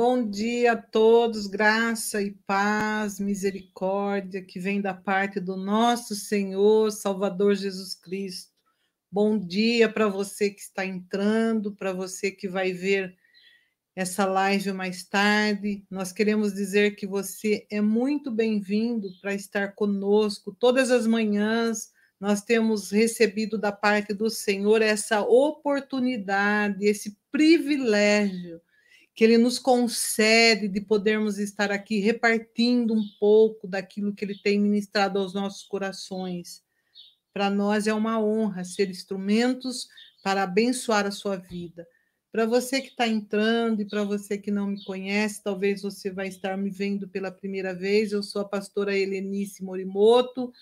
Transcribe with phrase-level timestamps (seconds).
[0.00, 6.92] Bom dia a todos, graça e paz, misericórdia que vem da parte do nosso Senhor,
[6.92, 8.52] Salvador Jesus Cristo.
[9.10, 13.16] Bom dia para você que está entrando, para você que vai ver
[13.96, 15.84] essa live mais tarde.
[15.90, 21.90] Nós queremos dizer que você é muito bem-vindo para estar conosco todas as manhãs.
[22.20, 28.60] Nós temos recebido da parte do Senhor essa oportunidade, esse privilégio
[29.18, 34.60] que Ele nos concede de podermos estar aqui repartindo um pouco daquilo que Ele tem
[34.60, 36.62] ministrado aos nossos corações.
[37.32, 39.88] Para nós é uma honra ser instrumentos
[40.22, 41.84] para abençoar a sua vida.
[42.30, 46.28] Para você que está entrando e para você que não me conhece, talvez você vai
[46.28, 48.12] estar me vendo pela primeira vez.
[48.12, 50.52] Eu sou a pastora Helenice Morimoto.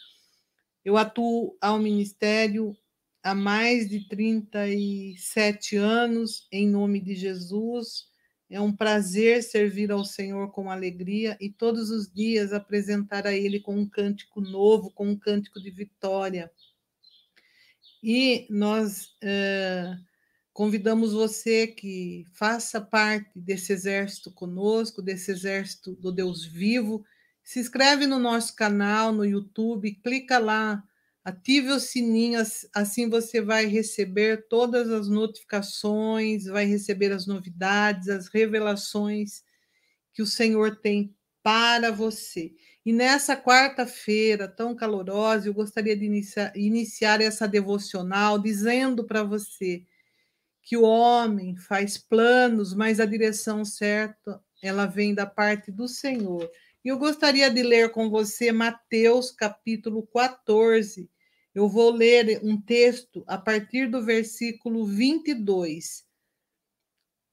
[0.83, 2.75] Eu atuo ao ministério
[3.23, 8.16] há mais de 37 anos, em nome de Jesus.
[8.49, 13.59] É um prazer servir ao Senhor com alegria e todos os dias apresentar a Ele
[13.59, 16.51] com um cântico novo, com um cântico de vitória.
[18.01, 20.01] E nós uh,
[20.53, 27.05] convidamos você que faça parte desse exército conosco, desse exército do Deus vivo.
[27.43, 30.85] Se inscreve no nosso canal no YouTube, clica lá
[31.27, 32.41] Ative o sininho,
[32.73, 39.43] assim você vai receber todas as notificações, vai receber as novidades, as revelações
[40.15, 42.53] que o Senhor tem para você.
[42.85, 49.83] E nessa quarta-feira tão calorosa, eu gostaria de iniciar, iniciar essa devocional dizendo para você
[50.63, 56.49] que o homem faz planos, mas a direção certa ela vem da parte do Senhor.
[56.85, 61.11] E eu gostaria de ler com você Mateus capítulo 14,
[61.57, 66.05] eu vou ler um texto a partir do versículo 22.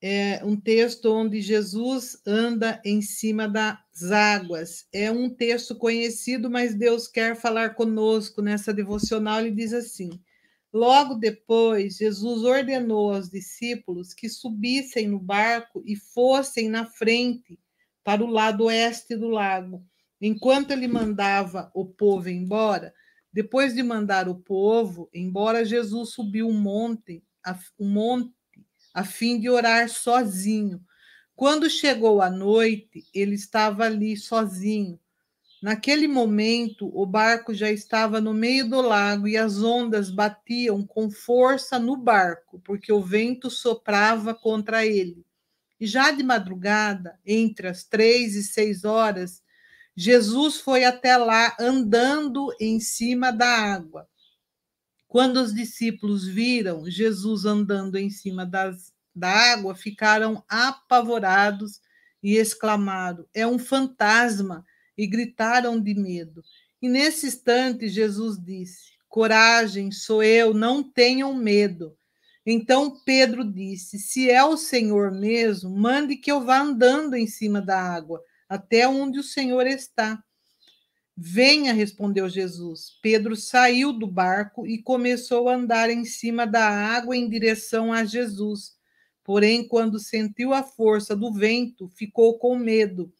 [0.02, 4.88] É um texto onde Jesus anda em cima das águas.
[4.94, 9.42] É um texto conhecido, mas Deus quer falar conosco nessa devocional.
[9.42, 10.10] Ele diz assim:
[10.72, 17.60] Logo depois, Jesus ordenou aos discípulos que subissem no barco e fossem na frente
[18.06, 19.86] para o lado oeste do lago.
[20.22, 22.94] Enquanto ele mandava o povo embora,
[23.34, 27.24] depois de mandar o povo, embora Jesus subiu um monte,
[27.80, 28.32] um monte
[28.94, 30.80] a fim de orar sozinho.
[31.36, 35.00] Quando chegou a noite, ele estava ali sozinho.
[35.64, 41.10] Naquele momento, o barco já estava no meio do lago e as ondas batiam com
[41.10, 45.26] força no barco, porque o vento soprava contra ele.
[45.80, 49.43] E já de madrugada, entre as três e seis horas,
[49.96, 54.08] Jesus foi até lá andando em cima da água.
[55.08, 61.80] Quando os discípulos viram Jesus andando em cima das, da água, ficaram apavorados
[62.24, 64.66] e exclamaram: É um fantasma!
[64.96, 66.44] E gritaram de medo.
[66.82, 71.96] E nesse instante, Jesus disse: Coragem, sou eu, não tenham medo.
[72.44, 77.62] Então Pedro disse: Se é o Senhor mesmo, mande que eu vá andando em cima
[77.62, 80.24] da água até onde o Senhor está.
[81.16, 82.98] Venha, respondeu Jesus.
[83.02, 88.04] Pedro saiu do barco e começou a andar em cima da água em direção a
[88.04, 88.76] Jesus.
[89.24, 93.14] Porém, quando sentiu a força do vento, ficou com medo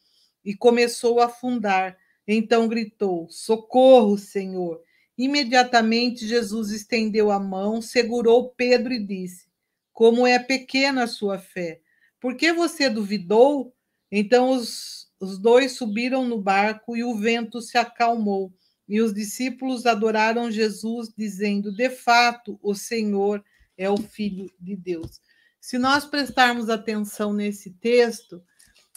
[0.44, 1.96] e começou a afundar.
[2.26, 4.82] Então gritou: Socorro, Senhor!
[5.16, 9.46] Imediatamente Jesus estendeu a mão, segurou Pedro e disse:
[9.92, 11.80] Como é pequena a sua fé!
[12.20, 13.72] Por que você duvidou?
[14.10, 14.93] Então os
[15.30, 18.52] os dois subiram no barco e o vento se acalmou.
[18.88, 23.42] E os discípulos adoraram Jesus, dizendo: De fato, o Senhor
[23.76, 25.20] é o Filho de Deus.
[25.60, 28.42] Se nós prestarmos atenção nesse texto,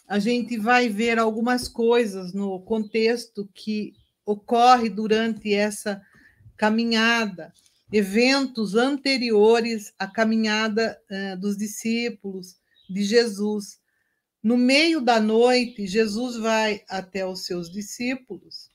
[0.07, 3.94] a gente vai ver algumas coisas no contexto que
[4.25, 6.01] ocorre durante essa
[6.57, 7.53] caminhada,
[7.91, 12.57] eventos anteriores à caminhada uh, dos discípulos
[12.89, 13.79] de Jesus.
[14.47, 18.71] No meio da noite, Jesus vai até os seus discípulos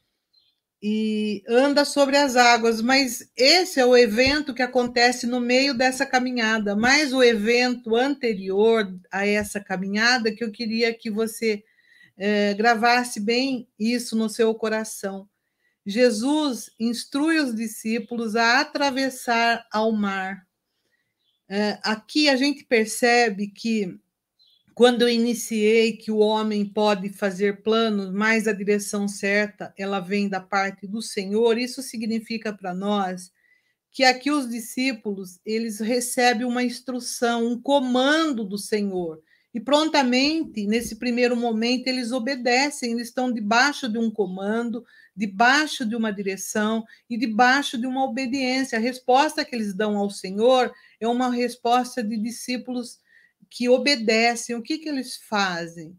[0.82, 6.04] e anda sobre as águas, mas esse é o evento que acontece no meio dessa
[6.04, 11.64] caminhada, mas o evento anterior a essa caminhada que eu queria que você
[12.18, 15.26] é, gravasse bem isso no seu coração.
[15.86, 20.46] Jesus instrui os discípulos a atravessar ao mar.
[21.48, 23.98] É, aqui a gente percebe que
[24.74, 30.28] quando eu iniciei que o homem pode fazer planos, mas a direção certa ela vem
[30.28, 33.30] da parte do Senhor, isso significa para nós
[33.90, 39.22] que aqui os discípulos eles recebem uma instrução, um comando do Senhor.
[39.54, 44.82] E prontamente, nesse primeiro momento, eles obedecem, eles estão debaixo de um comando,
[45.14, 48.78] debaixo de uma direção e debaixo de uma obediência.
[48.78, 52.98] A resposta que eles dão ao Senhor é uma resposta de discípulos
[53.52, 54.56] que obedecem.
[54.56, 55.94] O que, que eles fazem?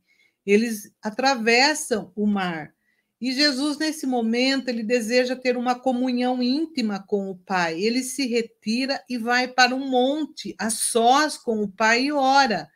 [0.45, 2.73] Eles atravessam o mar.
[3.21, 7.79] E Jesus, nesse momento, ele deseja ter uma comunhão íntima com o Pai.
[7.79, 12.67] Ele se retira e vai para um monte, a sós com o Pai, e ora.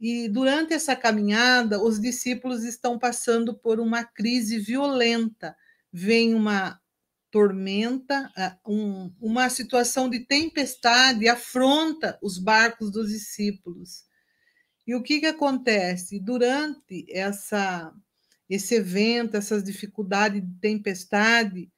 [0.00, 5.54] E durante essa caminhada, os discípulos estão passando por uma crise violenta.
[5.92, 6.80] Vem uma
[7.30, 8.32] tormenta,
[8.66, 14.04] um, uma situação de tempestade afronta os barcos dos discípulos.
[14.86, 16.20] E o que, que acontece?
[16.20, 17.92] Durante essa,
[18.48, 21.70] esse evento, essas dificuldades de tempestade,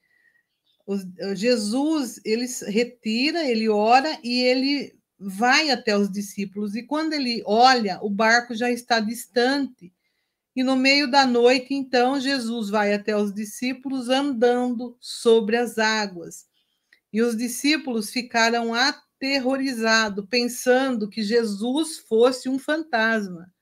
[0.87, 1.03] os,
[1.35, 7.99] Jesus ele retira, ele ora e ele vai até os discípulos e quando ele olha,
[8.03, 9.93] o barco já está distante.
[10.59, 16.49] E no meio da noite, então, Jesus vai até os discípulos andando sobre as águas.
[17.13, 23.55] E os discípulos ficaram aterrorizados, pensando que Jesus fosse um fantasma.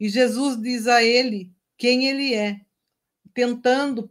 [0.00, 2.58] E Jesus diz a ele quem ele é,
[3.34, 4.08] tentando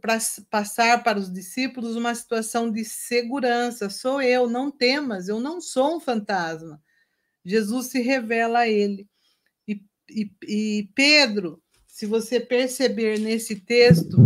[0.48, 3.90] passar para os discípulos uma situação de segurança.
[3.90, 6.80] Sou eu, não temas, eu não sou um fantasma.
[7.44, 9.08] Jesus se revela a ele.
[9.66, 11.60] E, e, e Pedro,
[11.98, 14.16] se você perceber nesse texto,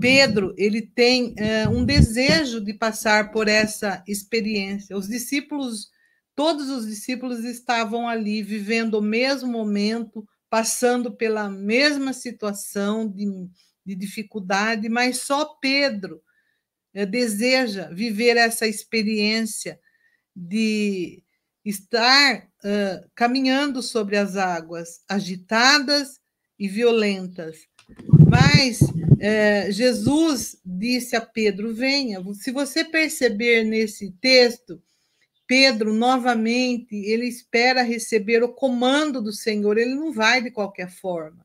[0.00, 4.96] Pedro ele tem é, um desejo de passar por essa experiência.
[4.96, 5.90] Os discípulos,
[6.36, 13.26] todos os discípulos estavam ali vivendo o mesmo momento, passando pela mesma situação de,
[13.84, 16.22] de dificuldade, mas só Pedro
[16.94, 19.80] é, deseja viver essa experiência
[20.34, 21.24] de
[21.64, 26.19] estar uh, caminhando sobre as águas agitadas
[26.60, 27.66] e violentas.
[28.28, 32.22] Mas uh, Jesus disse a Pedro: Venha.
[32.34, 34.80] Se você perceber nesse texto,
[35.46, 41.44] Pedro, novamente, ele espera receber o comando do Senhor, ele não vai de qualquer forma.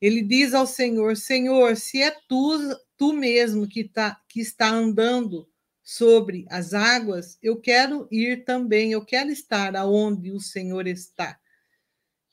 [0.00, 2.58] Ele diz ao Senhor: Senhor, se é tu,
[2.96, 5.48] tu mesmo que, tá, que está andando
[5.84, 11.38] sobre as águas, eu quero ir também, eu quero estar aonde o Senhor está.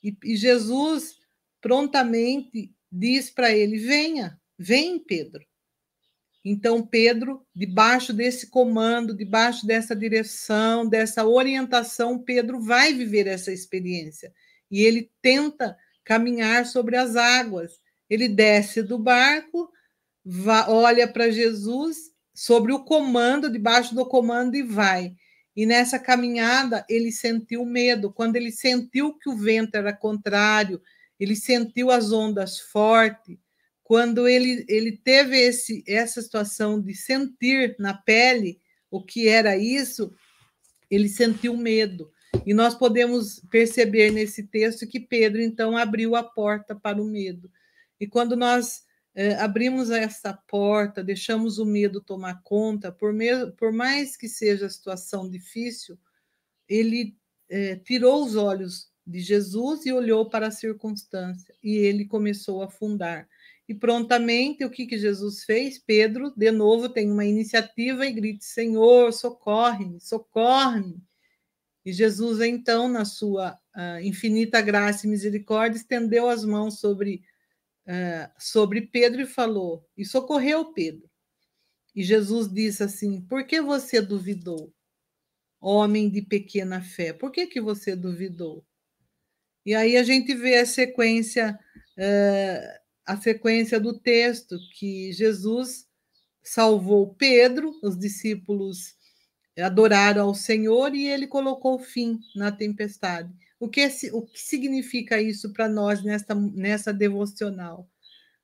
[0.02, 1.16] E, e Jesus
[1.66, 5.44] prontamente diz para ele: Venha, vem, Pedro.
[6.44, 14.32] Então, Pedro, debaixo desse comando, debaixo dessa direção, dessa orientação, Pedro vai viver essa experiência.
[14.70, 17.72] E ele tenta caminhar sobre as águas.
[18.08, 19.68] Ele desce do barco,
[20.68, 21.96] olha para Jesus
[22.32, 25.16] sobre o comando, debaixo do comando e vai.
[25.56, 28.12] E nessa caminhada ele sentiu medo.
[28.12, 30.80] Quando ele sentiu que o vento era contrário,
[31.18, 33.38] ele sentiu as ondas fortes,
[33.82, 38.60] quando ele, ele teve esse, essa situação de sentir na pele
[38.90, 40.12] o que era isso,
[40.90, 42.10] ele sentiu medo.
[42.44, 47.50] E nós podemos perceber nesse texto que Pedro, então, abriu a porta para o medo.
[48.00, 48.82] E quando nós
[49.14, 54.66] eh, abrimos essa porta, deixamos o medo tomar conta, por, me, por mais que seja
[54.66, 55.98] a situação difícil,
[56.68, 57.16] ele
[57.48, 62.66] eh, tirou os olhos de Jesus e olhou para a circunstância, e ele começou a
[62.66, 63.28] afundar.
[63.68, 65.78] E prontamente, o que, que Jesus fez?
[65.78, 71.02] Pedro, de novo, tem uma iniciativa e grita: Senhor, socorre-me, socorre-me.
[71.84, 77.22] E Jesus, então, na sua uh, infinita graça e misericórdia, estendeu as mãos sobre,
[77.86, 81.08] uh, sobre Pedro e falou, e socorreu Pedro.
[81.94, 84.72] E Jesus disse assim: Por que você duvidou,
[85.60, 87.12] homem de pequena fé?
[87.12, 88.64] Por que, que você duvidou?
[89.66, 91.58] E aí a gente vê a sequência.
[91.98, 95.86] Uh, a sequência do texto que Jesus
[96.42, 98.94] salvou Pedro, os discípulos
[99.58, 103.32] adoraram ao Senhor e ele colocou fim na tempestade.
[103.58, 107.88] O que, o que significa isso para nós nesta, nessa devocional?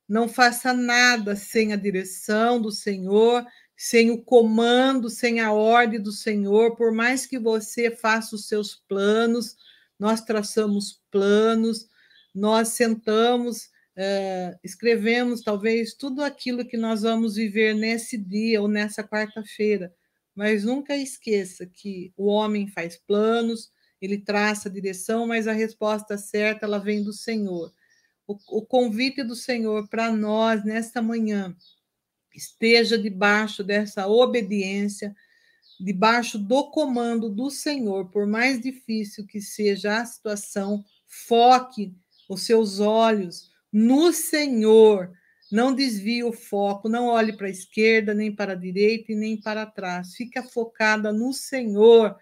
[0.09, 3.45] Não faça nada sem a direção do Senhor,
[3.77, 8.77] sem o comando, sem a ordem do Senhor, por mais que você faça os seus
[8.89, 9.57] planos,
[10.03, 11.87] nós traçamos planos,
[12.35, 19.05] nós sentamos Uh, escrevemos talvez tudo aquilo que nós vamos viver nesse dia ou nessa
[19.05, 19.95] quarta-feira,
[20.35, 26.17] mas nunca esqueça que o homem faz planos, ele traça a direção, mas a resposta
[26.17, 27.71] certa ela vem do Senhor.
[28.27, 31.55] O, o convite do Senhor para nós nesta manhã
[32.35, 35.15] esteja debaixo dessa obediência,
[35.83, 40.85] debaixo do comando do Senhor, por mais difícil que seja a situação,
[41.15, 41.95] Foque
[42.27, 45.13] os seus olhos no Senhor.
[45.51, 49.39] Não desvie o foco, não olhe para a esquerda, nem para a direita e nem
[49.39, 50.15] para trás.
[50.15, 52.17] Fica focada no Senhor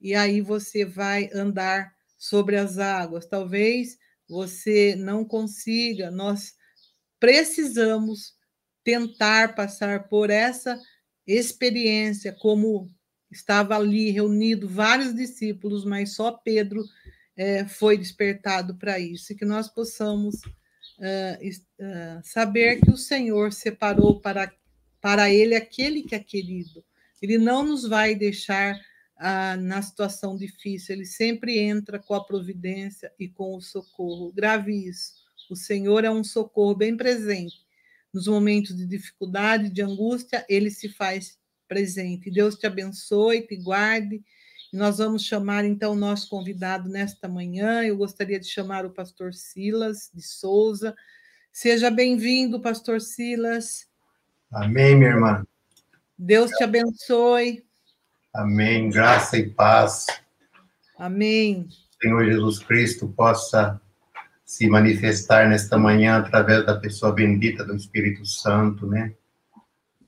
[0.00, 3.26] e aí você vai andar sobre as águas.
[3.26, 6.54] Talvez você não consiga, nós
[7.18, 8.34] precisamos
[8.82, 10.80] tentar passar por essa
[11.26, 12.88] experiência, como
[13.30, 16.84] estava ali reunido vários discípulos, mas só Pedro
[17.36, 20.42] é, foi despertado para isso, e que nós possamos
[21.00, 24.52] uh, uh, saber que o Senhor separou para,
[25.00, 26.84] para ele aquele que é querido.
[27.22, 33.12] Ele não nos vai deixar uh, na situação difícil, ele sempre entra com a providência
[33.18, 34.32] e com o socorro.
[34.32, 35.20] Grave isso.
[35.50, 37.56] O Senhor é um socorro bem presente.
[38.12, 41.39] Nos momentos de dificuldade, de angústia, ele se faz
[41.70, 42.32] presente.
[42.32, 44.20] Deus te abençoe, te guarde
[44.72, 47.84] e nós vamos chamar então o nosso convidado nesta manhã.
[47.84, 50.96] Eu gostaria de chamar o pastor Silas de Souza.
[51.52, 53.86] Seja bem-vindo, pastor Silas.
[54.50, 55.46] Amém, minha irmã.
[56.18, 57.64] Deus te abençoe.
[58.34, 58.90] Amém.
[58.90, 60.06] Graça e paz.
[60.98, 61.68] Amém.
[62.02, 63.80] Senhor Jesus Cristo possa
[64.44, 69.14] se manifestar nesta manhã através da pessoa bendita do Espírito Santo, né?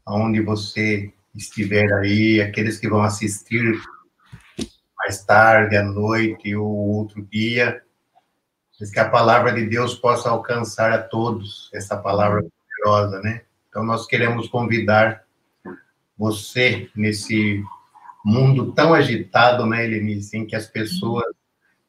[0.04, 3.80] Aonde você estiver aí, aqueles que vão assistir
[4.98, 7.82] mais tarde, à noite ou outro dia,
[8.92, 13.42] que a palavra de Deus possa alcançar a todos, essa palavra poderosa, né?
[13.68, 15.24] Então, nós queremos convidar
[16.16, 17.62] você nesse
[18.24, 21.24] mundo tão agitado, né, Helenice, em que as pessoas,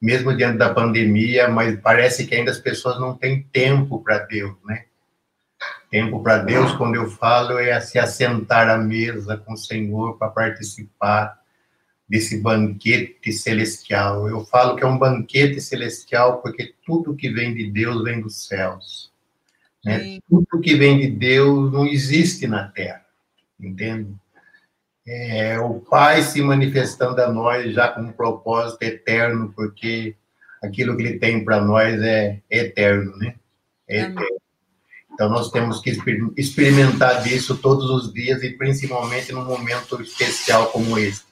[0.02, 4.56] mesmo diante da pandemia, mas parece que ainda as pessoas não têm tempo para Deus,
[4.66, 4.86] né?
[5.94, 10.28] Tempo para Deus, quando eu falo, é se assentar à mesa com o Senhor para
[10.28, 11.40] participar
[12.10, 14.28] desse banquete celestial.
[14.28, 18.48] Eu falo que é um banquete celestial porque tudo que vem de Deus vem dos
[18.48, 19.12] céus.
[19.86, 20.18] Né?
[20.28, 23.06] Tudo que vem de Deus não existe na terra,
[23.60, 24.16] entende?
[25.06, 30.16] É o Pai se manifestando a nós já com um propósito eterno, porque
[30.60, 33.36] aquilo que Ele tem para nós é eterno, né?
[33.88, 34.43] É eterno.
[35.14, 35.98] Então, nós temos que
[36.36, 41.24] experimentar disso todos os dias e principalmente num momento especial como esse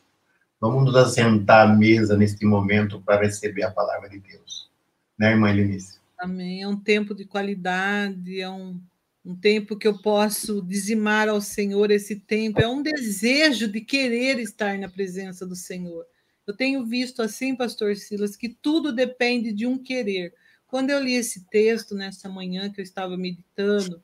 [0.62, 4.70] Vamos nos assentar à mesa neste momento para receber a palavra de Deus.
[5.18, 6.00] Né, irmã Elenice?
[6.20, 6.62] Amém.
[6.62, 8.80] É um tempo de qualidade, é um,
[9.26, 12.62] um tempo que eu posso dizimar ao Senhor esse tempo.
[12.62, 16.06] É um desejo de querer estar na presença do Senhor.
[16.46, 20.32] Eu tenho visto assim, pastor Silas, que tudo depende de um querer.
[20.72, 24.02] Quando eu li esse texto nessa manhã que eu estava meditando,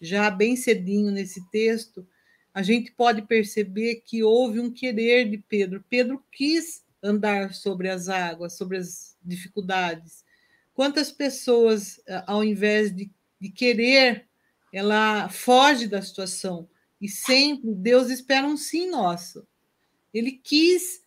[0.00, 2.08] já bem cedinho nesse texto,
[2.54, 5.84] a gente pode perceber que houve um querer de Pedro.
[5.90, 10.24] Pedro quis andar sobre as águas, sobre as dificuldades.
[10.72, 14.26] Quantas pessoas, eh, ao invés de, de querer,
[14.72, 16.66] ela foge da situação.
[16.98, 19.46] E sempre Deus espera um sim nosso.
[20.14, 21.02] Ele quis,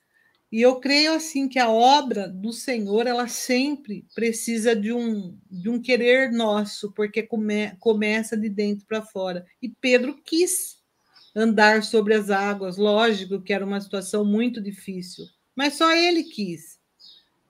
[0.51, 5.69] e eu creio assim que a obra do Senhor, ela sempre precisa de um, de
[5.69, 9.45] um querer nosso, porque come, começa de dentro para fora.
[9.61, 10.79] E Pedro quis
[11.35, 12.77] andar sobre as águas.
[12.77, 15.25] Lógico que era uma situação muito difícil,
[15.55, 16.79] mas só ele quis.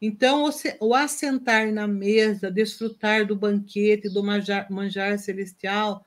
[0.02, 6.06] Então, o assentar na mesa, desfrutar do banquete, do manjar, manjar celestial,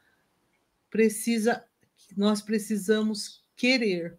[0.91, 1.65] precisa,
[2.17, 4.19] nós precisamos querer,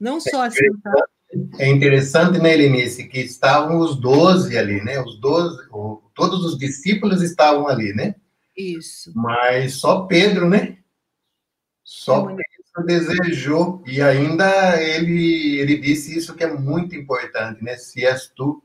[0.00, 1.15] não só é assentar.
[1.58, 5.00] É interessante, né, Elenice, que estavam os doze ali, né?
[5.00, 5.68] Os doze,
[6.14, 8.14] todos os discípulos estavam ali, né?
[8.56, 9.12] Isso.
[9.14, 10.78] Mas só Pedro, né?
[11.84, 17.76] Só Pedro desejou, e ainda ele, ele disse isso que é muito importante, né?
[17.76, 18.62] Se és tu,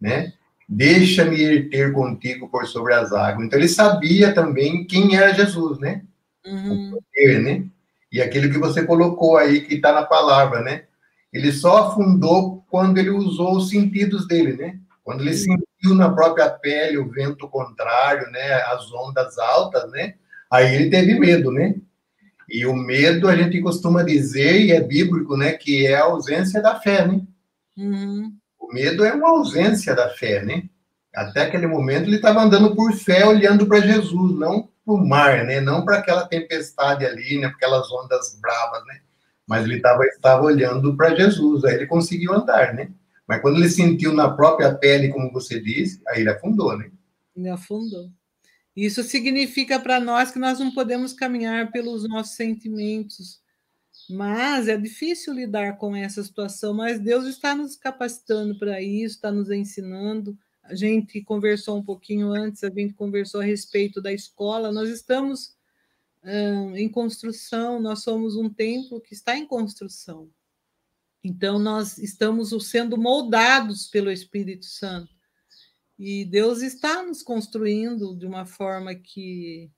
[0.00, 0.32] né?
[0.68, 3.46] Deixa-me ir ter contigo por sobre as águas.
[3.46, 6.02] Então ele sabia também quem era Jesus, né?
[6.44, 6.88] Uhum.
[6.88, 7.64] O poder, né?
[8.10, 10.87] E aquilo que você colocou aí, que está na palavra, né?
[11.32, 14.78] Ele só afundou quando ele usou os sentidos dele, né?
[15.04, 18.54] Quando ele sentiu na própria pele o vento contrário, né?
[18.62, 20.14] As ondas altas, né?
[20.50, 21.74] Aí ele teve medo, né?
[22.48, 26.62] E o medo, a gente costuma dizer, e é bíblico, né, que é a ausência
[26.62, 27.20] da fé, né?
[27.76, 28.32] Uhum.
[28.58, 30.62] O medo é uma ausência da fé, né?
[31.14, 35.44] Até aquele momento ele estava andando por fé, olhando para Jesus, não para o mar,
[35.44, 35.60] né?
[35.60, 37.48] Não para aquela tempestade ali, né?
[37.48, 39.00] Para aquelas ondas bravas, né?
[39.48, 42.90] Mas ele estava estava olhando para Jesus, aí ele conseguiu andar, né?
[43.26, 46.90] Mas quando ele sentiu na própria pele, como você disse, aí ele afundou, né?
[47.34, 48.10] Ele afundou.
[48.76, 53.40] Isso significa para nós que nós não podemos caminhar pelos nossos sentimentos,
[54.08, 59.32] mas é difícil lidar com essa situação, mas Deus está nos capacitando para isso, está
[59.32, 60.38] nos ensinando.
[60.62, 64.70] a gente conversou um pouquinho antes, a gente conversou a respeito da escola.
[64.70, 65.57] Nós estamos
[66.24, 70.30] hum, em construção, nós somos um templo que está em construção.
[71.22, 75.12] Então, nós estamos sendo moldados pelo Espírito Santo.
[75.98, 79.70] E Deus está nos construindo de uma forma que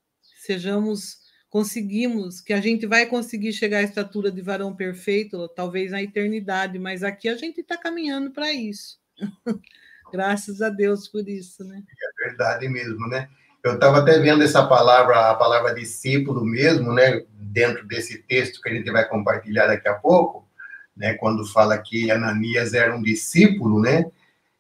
[0.45, 1.19] sejamos,
[1.49, 6.79] conseguimos, que a gente vai conseguir chegar à estatura de varão perfeito, talvez na eternidade,
[6.79, 9.01] mas aqui a gente está caminhando para isso.
[10.13, 11.83] Graças a Deus por isso, né?
[11.89, 13.31] É verdade mesmo, né?
[13.63, 17.23] Eu estava até vendo essa palavra, a palavra discípulo mesmo, né?
[17.33, 20.49] Dentro desse texto que a gente vai compartilhar daqui a pouco,
[20.97, 21.15] né?
[21.15, 24.07] Quando fala que Ananias era um discípulo, né?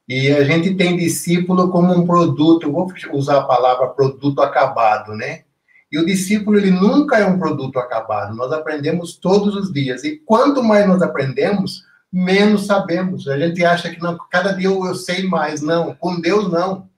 [0.08, 5.44] E a gente tem discípulo como um produto, vou usar a palavra produto acabado, né?
[5.90, 10.04] E o discípulo, ele nunca é um produto acabado, nós aprendemos todos os dias.
[10.04, 13.26] E quanto mais nós aprendemos, menos sabemos.
[13.28, 15.62] A gente acha que não, cada dia eu, sei mais.
[15.62, 16.89] Não, com Deus não.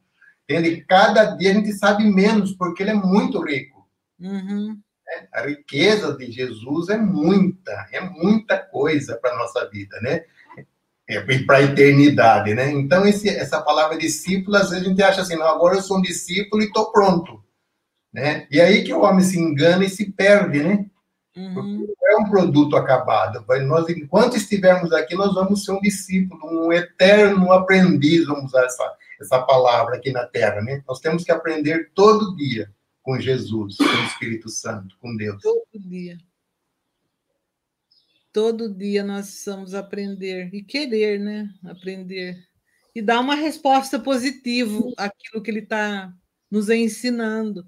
[0.53, 0.85] Entende?
[0.87, 3.89] Cada dia a gente sabe menos, porque ele é muito rico.
[4.21, 4.79] Uhum.
[5.09, 10.25] É, a riqueza de Jesus é muita, é muita coisa para a nossa vida, né?
[11.09, 12.71] É, para a eternidade, né?
[12.71, 15.99] Então, esse, essa palavra discípulo, às vezes a gente acha assim, não, agora eu sou
[15.99, 17.43] um discípulo e estou pronto,
[18.13, 18.47] né?
[18.51, 20.87] E aí que o homem se engana e se perde, né?
[21.35, 21.87] Uhum.
[22.05, 23.45] É um produto acabado.
[23.67, 28.97] Nós, enquanto estivermos aqui, nós vamos ser um discípulo, um eterno aprendiz, vamos usar essa,
[29.23, 30.83] essa palavra aqui na Terra, né?
[30.87, 35.43] Nós temos que aprender todo dia com Jesus, com o Espírito Santo, com Deus.
[35.43, 36.19] Todo dia.
[38.33, 41.53] Todo dia nós precisamos aprender e querer, né?
[41.65, 42.39] Aprender.
[42.95, 46.13] E dar uma resposta positiva àquilo que ele está
[46.51, 47.67] nos ensinando.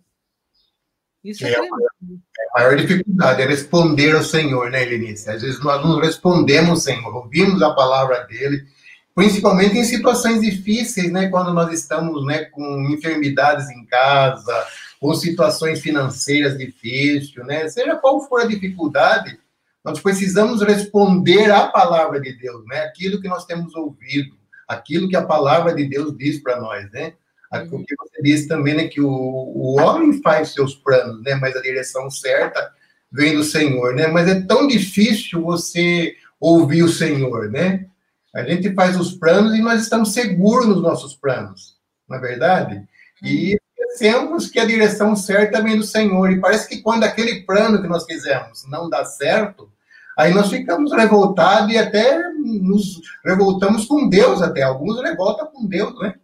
[1.24, 5.30] Isso é, é, a maior, é a maior dificuldade, é responder ao Senhor, né, Helenice?
[5.30, 8.66] Às vezes nós não respondemos, Senhor, ouvimos a palavra dele,
[9.14, 14.66] principalmente em situações difíceis, né, quando nós estamos, né, com enfermidades em casa,
[15.00, 19.38] com situações financeiras difíceis, né, seja qual for a dificuldade,
[19.84, 24.34] nós precisamos responder à palavra de Deus, né, aquilo que nós temos ouvido,
[24.66, 27.14] aquilo que a palavra de Deus diz para nós, né,
[27.62, 27.80] Uhum.
[27.80, 31.54] O que você disse também, né, que o, o homem faz seus planos, né, mas
[31.54, 32.72] a direção certa
[33.12, 34.08] vem do Senhor, né?
[34.08, 37.86] Mas é tão difícil você ouvir o Senhor, né?
[38.34, 41.76] A gente faz os planos e nós estamos seguros nos nossos planos,
[42.08, 42.86] não é verdade?
[43.22, 43.58] E uhum.
[43.78, 46.30] esquecemos que a direção certa vem do Senhor.
[46.32, 49.70] E parece que quando aquele plano que nós fizemos não dá certo,
[50.18, 54.62] aí nós ficamos revoltados e até nos revoltamos com Deus, até.
[54.62, 56.14] Alguns revoltam com Deus, né?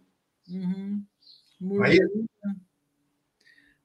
[0.49, 1.03] Uhum.
[1.61, 1.95] Murmura,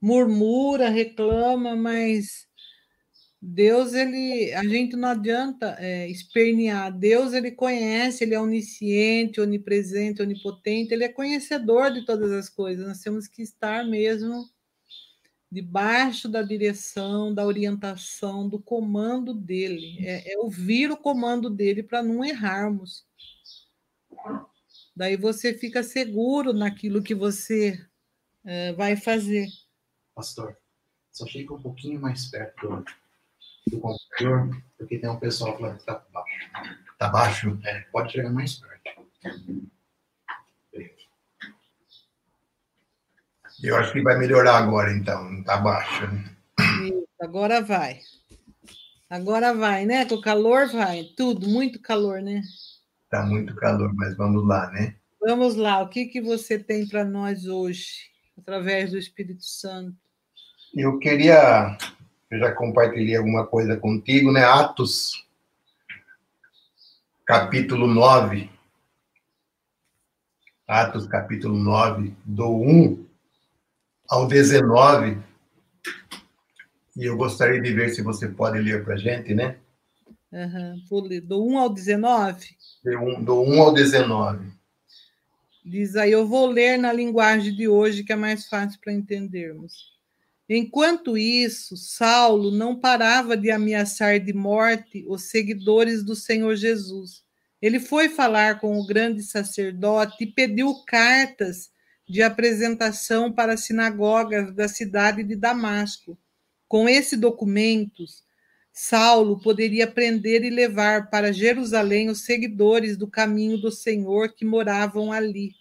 [0.01, 2.46] murmura, reclama, mas
[3.41, 6.91] Deus, ele, a gente não adianta é, espernear.
[6.91, 12.87] Deus, ele conhece, ele é onisciente, onipresente, onipotente, ele é conhecedor de todas as coisas.
[12.87, 14.49] Nós temos que estar mesmo
[15.51, 19.99] debaixo da direção, da orientação, do comando dele.
[20.01, 23.07] É, é ouvir o comando dele para não errarmos.
[24.95, 27.79] Daí você fica seguro naquilo que você
[28.45, 29.47] uh, vai fazer.
[30.15, 30.57] Pastor,
[31.13, 32.85] só chega um pouquinho mais perto do,
[33.67, 36.51] do computador, porque tem um pessoal falando que está baixo.
[36.93, 37.59] Está baixo?
[37.65, 38.77] É, pode chegar mais perto.
[43.63, 45.41] Eu acho que vai melhorar agora, então.
[45.41, 46.07] Está baixo.
[46.07, 46.37] Né?
[46.85, 48.01] Isso, agora vai.
[49.09, 50.05] Agora vai, né?
[50.05, 51.05] Com o calor vai.
[51.17, 52.43] Tudo, muito calor, né?
[53.05, 54.97] Está muito calor, mas vamos lá, né?
[55.21, 59.97] Vamos lá, o que, que você tem para nós hoje, através do Espírito Santo?
[60.75, 61.77] Eu queria,
[62.31, 64.45] eu já compartilhei alguma coisa contigo, né?
[64.45, 65.27] Atos,
[67.25, 68.51] capítulo 9.
[70.67, 73.07] Atos, capítulo 9, do 1
[74.09, 75.19] ao 19.
[76.97, 79.59] E eu gostaria de ver se você pode ler para a gente, né?
[80.33, 80.83] Uhum.
[80.91, 81.21] Vou ler.
[81.21, 82.57] Do 1 ao 19?
[82.83, 84.53] Do 1, do 1 ao 19.
[85.65, 89.96] Diz aí, eu vou ler na linguagem de hoje, que é mais fácil para entendermos.
[90.49, 97.25] Enquanto isso, Saulo não parava de ameaçar de morte os seguidores do Senhor Jesus.
[97.61, 101.71] Ele foi falar com o grande sacerdote e pediu cartas
[102.09, 106.17] de apresentação para as sinagogas da cidade de Damasco.
[106.69, 108.23] Com esses documentos,
[108.73, 115.11] Saulo poderia prender e levar para Jerusalém os seguidores do caminho do Senhor que moravam
[115.11, 115.53] ali,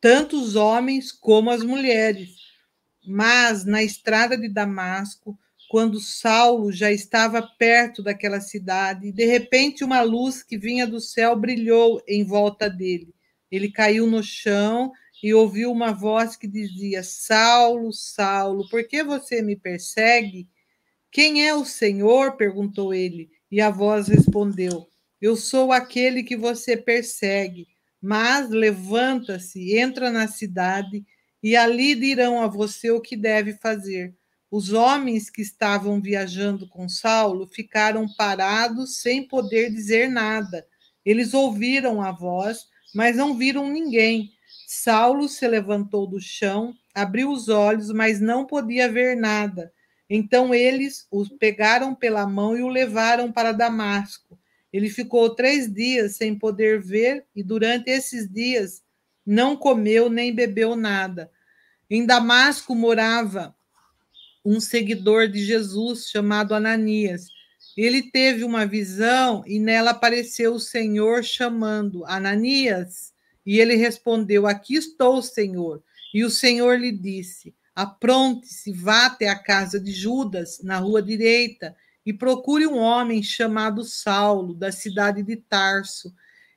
[0.00, 2.43] tanto os homens como as mulheres.
[3.06, 5.38] Mas na estrada de Damasco,
[5.68, 11.34] quando Saulo já estava perto daquela cidade, de repente uma luz que vinha do céu
[11.36, 13.14] brilhou em volta dele.
[13.50, 19.42] Ele caiu no chão e ouviu uma voz que dizia: Saulo, Saulo, por que você
[19.42, 20.48] me persegue?
[21.10, 22.36] Quem é o Senhor?
[22.36, 23.30] perguntou ele.
[23.50, 24.88] E a voz respondeu:
[25.20, 27.68] Eu sou aquele que você persegue.
[28.02, 31.06] Mas levanta-se, entra na cidade,
[31.44, 34.14] e ali dirão a você o que deve fazer.
[34.50, 40.66] Os homens que estavam viajando com Saulo ficaram parados sem poder dizer nada.
[41.04, 42.60] Eles ouviram a voz,
[42.94, 44.30] mas não viram ninguém.
[44.66, 49.70] Saulo se levantou do chão, abriu os olhos, mas não podia ver nada.
[50.08, 54.38] Então eles o pegaram pela mão e o levaram para Damasco.
[54.72, 58.82] Ele ficou três dias sem poder ver e durante esses dias
[59.26, 61.30] não comeu nem bebeu nada.
[61.90, 63.54] Em Damasco morava
[64.44, 67.28] um seguidor de Jesus chamado Ananias.
[67.76, 73.12] Ele teve uma visão e nela apareceu o Senhor chamando Ananias.
[73.44, 75.82] E ele respondeu: Aqui estou, Senhor.
[76.12, 81.76] E o Senhor lhe disse: Apronte-se, vá até a casa de Judas, na rua direita,
[82.06, 86.14] e procure um homem chamado Saulo, da cidade de Tarso.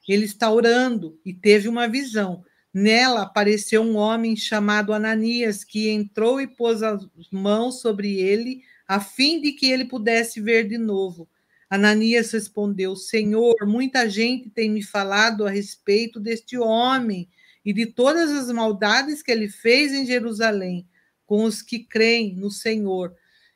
[0.07, 2.43] Ele está orando e teve uma visão.
[2.79, 8.99] Nela apareceu um homem chamado Ananias, que entrou e pôs as mãos sobre ele, a
[8.99, 11.27] fim de que ele pudesse ver de novo.
[11.67, 17.27] Ananias respondeu: Senhor, muita gente tem me falado a respeito deste homem
[17.65, 20.87] e de todas as maldades que ele fez em Jerusalém
[21.25, 23.11] com os que creem no Senhor.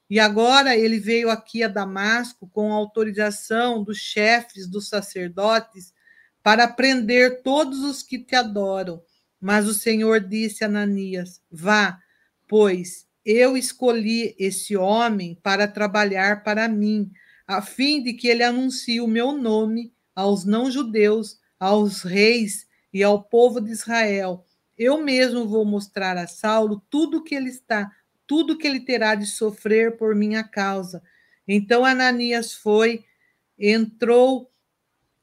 [0.09, 5.93] E agora ele veio aqui a Damasco com autorização dos chefes dos sacerdotes
[6.41, 8.99] para prender todos os que te adoram.
[9.41, 11.99] Mas o Senhor disse a Ananias: Vá,
[12.47, 17.11] pois eu escolhi esse homem para trabalhar para mim,
[17.47, 23.23] a fim de que ele anuncie o meu nome aos não-judeus, aos reis e ao
[23.23, 24.45] povo de Israel.
[24.77, 27.91] Eu mesmo vou mostrar a Saulo tudo que ele está
[28.31, 31.03] tudo que ele terá de sofrer por minha causa.
[31.45, 33.03] Então Ananias foi,
[33.59, 34.49] entrou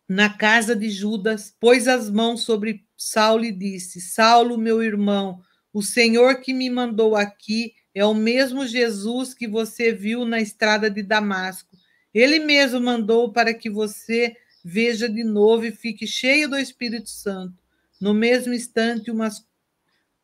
[0.07, 5.40] na casa de Judas, pôs as mãos sobre Saulo e disse: Saulo, meu irmão,
[5.72, 10.90] o Senhor que me mandou aqui é o mesmo Jesus que você viu na estrada
[10.90, 11.76] de Damasco.
[12.12, 17.54] Ele mesmo mandou para que você veja de novo e fique cheio do Espírito Santo.
[18.00, 19.46] No mesmo instante, umas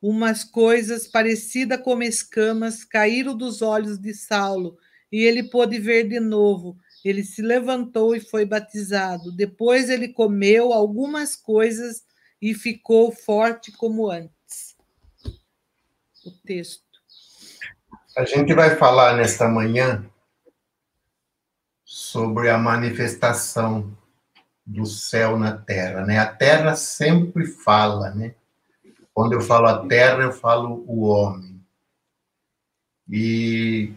[0.02, 4.76] umas coisas parecidas como escamas caíram dos olhos de Saulo
[5.10, 6.76] e ele pôde ver de novo.
[7.02, 9.32] Ele se levantou e foi batizado.
[9.32, 12.02] Depois ele comeu algumas coisas
[12.44, 14.76] e ficou forte como antes.
[16.26, 16.84] O texto.
[18.14, 20.04] A gente vai falar nesta manhã
[21.86, 23.96] sobre a manifestação
[24.66, 26.18] do céu na terra, né?
[26.18, 28.34] A terra sempre fala, né?
[29.14, 31.64] Quando eu falo a terra, eu falo o homem.
[33.08, 33.90] E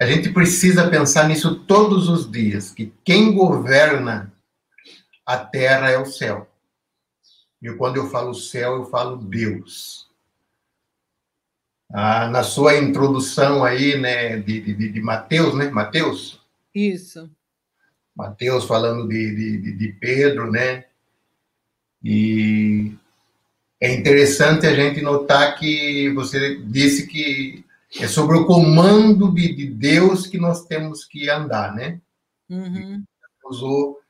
[0.00, 4.34] a gente precisa pensar nisso todos os dias, que quem governa
[5.24, 6.51] a terra é o céu.
[7.62, 10.10] E quando eu falo céu, eu falo Deus.
[11.92, 15.70] Ah, na sua introdução aí, né, de, de, de Mateus, né?
[15.70, 16.40] Mateus?
[16.74, 17.30] Isso.
[18.16, 20.86] Mateus falando de, de, de Pedro, né?
[22.02, 22.94] E
[23.80, 27.64] é interessante a gente notar que você disse que
[28.00, 32.00] é sobre o comando de, de Deus que nós temos que andar, né?
[32.48, 33.04] Uhum.
[33.44, 34.01] Usou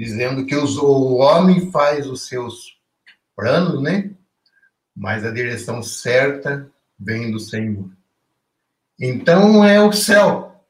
[0.00, 2.78] dizendo que os, o homem faz os seus
[3.36, 4.10] planos, né?
[4.96, 7.90] Mas a direção certa vem do Senhor.
[8.98, 10.64] Então é o céu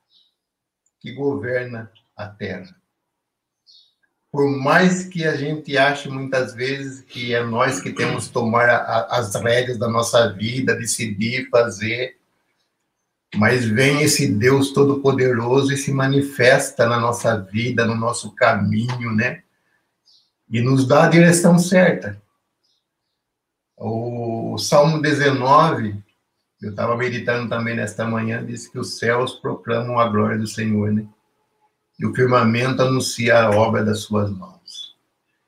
[0.99, 2.81] que governa a terra
[4.31, 8.69] por mais que a gente ache muitas vezes que é nós que temos que tomar
[8.69, 12.17] a, as rédeas da nossa vida, decidir, fazer,
[13.37, 19.43] mas vem esse Deus Todo-Poderoso e se manifesta na nossa vida, no nosso caminho, né?
[20.49, 22.21] E nos dá a direção certa.
[23.77, 26.03] O Salmo 19,
[26.61, 30.93] eu estava meditando também nesta manhã, diz que os céus proclamam a glória do Senhor,
[30.93, 31.07] né?
[32.01, 34.97] e o firmamento anuncia a obra das suas mãos.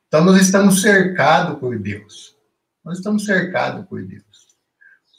[0.06, 2.36] Então, nós estamos cercados por Deus.
[2.84, 4.22] Nós estamos cercados por Deus.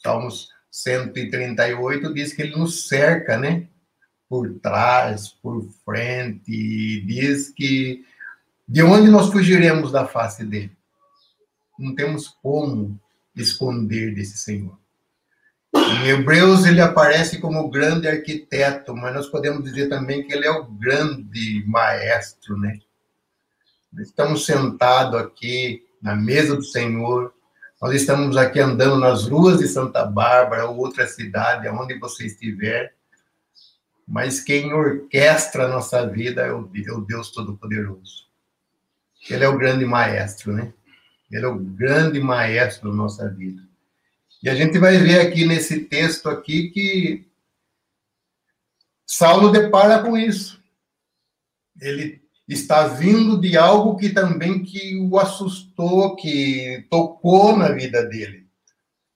[0.04, 3.68] Salmos 138 diz que ele nos cerca, né?
[4.28, 8.04] Por trás, por frente, diz que
[8.68, 10.76] de onde nós fugiremos da face dele?
[11.78, 13.00] Não temos como
[13.36, 14.76] esconder desse Senhor.
[15.76, 20.48] Em Hebreus ele aparece como o grande arquiteto, mas nós podemos dizer também que ele
[20.48, 22.80] é o grande maestro, né?
[24.00, 27.32] Estamos sentados aqui na mesa do Senhor,
[27.84, 32.96] Nós estamos aqui andando nas ruas de Santa Bárbara ou outra cidade, aonde você estiver,
[34.08, 38.26] mas quem orquestra a nossa vida é o, é o Deus Todo-Poderoso.
[39.30, 40.74] Ele é o grande maestro, né?
[41.30, 43.62] Ele é o grande maestro da nossa vida.
[44.42, 47.28] E a gente vai ver aqui nesse texto aqui que
[49.06, 50.64] Saulo depara com isso.
[51.82, 55.63] Ele está vindo de algo que também que o assustou,
[56.16, 58.48] que tocou na vida dele.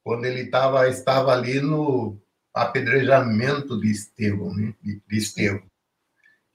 [0.04, 2.20] Quando ele tava, estava ali no
[2.54, 4.74] apedrejamento de Estevão, né?
[4.82, 5.64] de, de Estevão.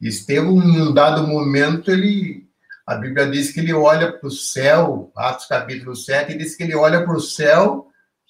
[0.00, 2.42] Estevão, em um dado momento, ele
[2.86, 6.74] a Bíblia diz que ele olha para o céu, Atos capítulo 7, diz que ele
[6.74, 7.88] olha para o céu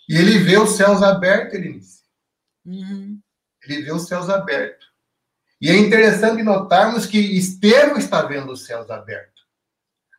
[0.09, 2.03] e ele vê os céus abertos, ele disse.
[2.65, 3.19] Uhum.
[3.65, 4.87] Ele vê os céus abertos.
[5.61, 9.32] E é interessante notarmos que Estevão está vendo os céus abertos.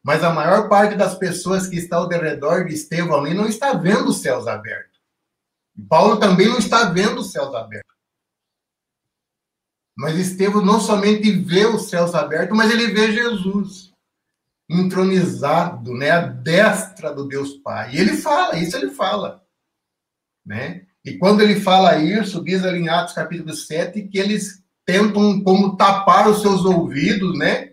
[0.04, 3.74] Mas a maior parte das pessoas que estão ao redor de Estevão ali não está
[3.74, 5.00] vendo os céus abertos.
[5.88, 7.94] Paulo também não está vendo os céus abertos.
[9.96, 13.94] Mas Estevão não somente vê os céus abertos, mas ele vê Jesus
[14.70, 17.94] entronizado, né, à destra do Deus Pai.
[17.94, 19.44] E ele fala, isso ele fala,
[20.46, 20.86] né?
[21.06, 25.76] E quando ele fala isso, diz ali em Atos capítulo 7 que eles tentam como
[25.76, 27.73] tapar os seus ouvidos, né?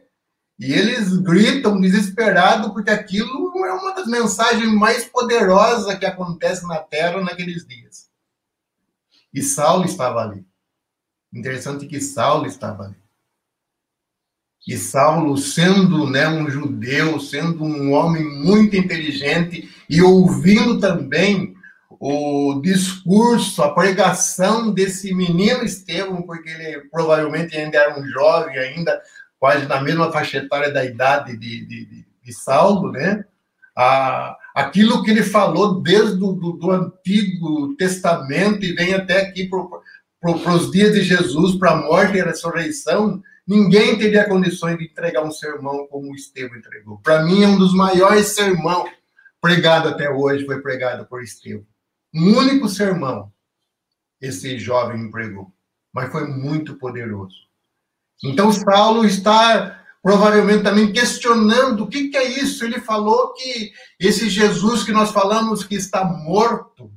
[0.60, 6.76] E eles gritam desesperado porque aquilo é uma das mensagens mais poderosas que acontece na
[6.76, 8.10] Terra naqueles dias.
[9.32, 10.44] E Saulo estava ali.
[11.32, 12.96] Interessante que Saulo estava ali.
[14.68, 21.56] E Saulo, sendo né, um judeu, sendo um homem muito inteligente e ouvindo também
[21.98, 29.00] o discurso, a pregação desse menino Estevão, porque ele provavelmente ainda era um jovem, ainda
[29.40, 33.24] quase na mesma faixa etária da idade de, de, de Saulo, né?
[33.76, 39.50] A, aquilo que ele falou desde do, Antigo Testamento e vem até aqui
[40.20, 44.84] para os dias de Jesus, para a morte e a ressurreição, Ninguém teria condições de
[44.84, 46.98] entregar um sermão como o Estevão entregou.
[46.98, 48.88] Para mim, é um dos maiores sermões
[49.40, 51.66] pregado até hoje, foi pregado por Estevão.
[52.14, 53.32] Um único sermão
[54.20, 55.52] esse jovem pregou,
[55.92, 57.49] mas foi muito poderoso.
[58.22, 62.64] Então, Saulo está provavelmente também questionando o que, que é isso.
[62.64, 66.92] Ele falou que esse Jesus que nós falamos que está morto,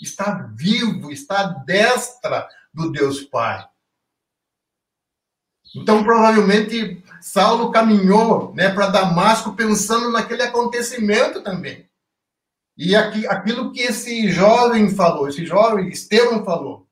[0.00, 3.66] está vivo, está à destra do Deus Pai.
[5.74, 11.88] Então, provavelmente, Saulo caminhou né, para Damasco pensando naquele acontecimento também.
[12.76, 16.88] E aqui, aquilo que esse jovem falou, esse jovem Estevão falou,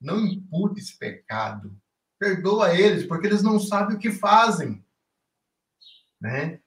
[0.00, 1.74] não imputes pecado,
[2.18, 4.82] perdoa eles, porque eles não sabem o que fazem.
[6.20, 6.58] Né?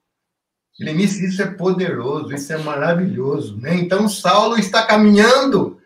[0.79, 3.57] Ele disse, isso é poderoso, isso é maravilhoso.
[3.57, 3.75] Né?
[3.75, 5.79] Então, Saulo está caminhando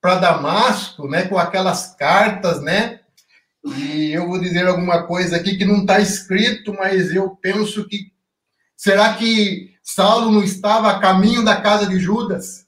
[0.00, 3.02] para Damasco, né, com aquelas cartas, né,
[3.64, 8.12] e eu vou dizer alguma coisa aqui que não está escrito, mas eu penso que.
[8.76, 12.61] Será que Saulo não estava a caminho da casa de Judas?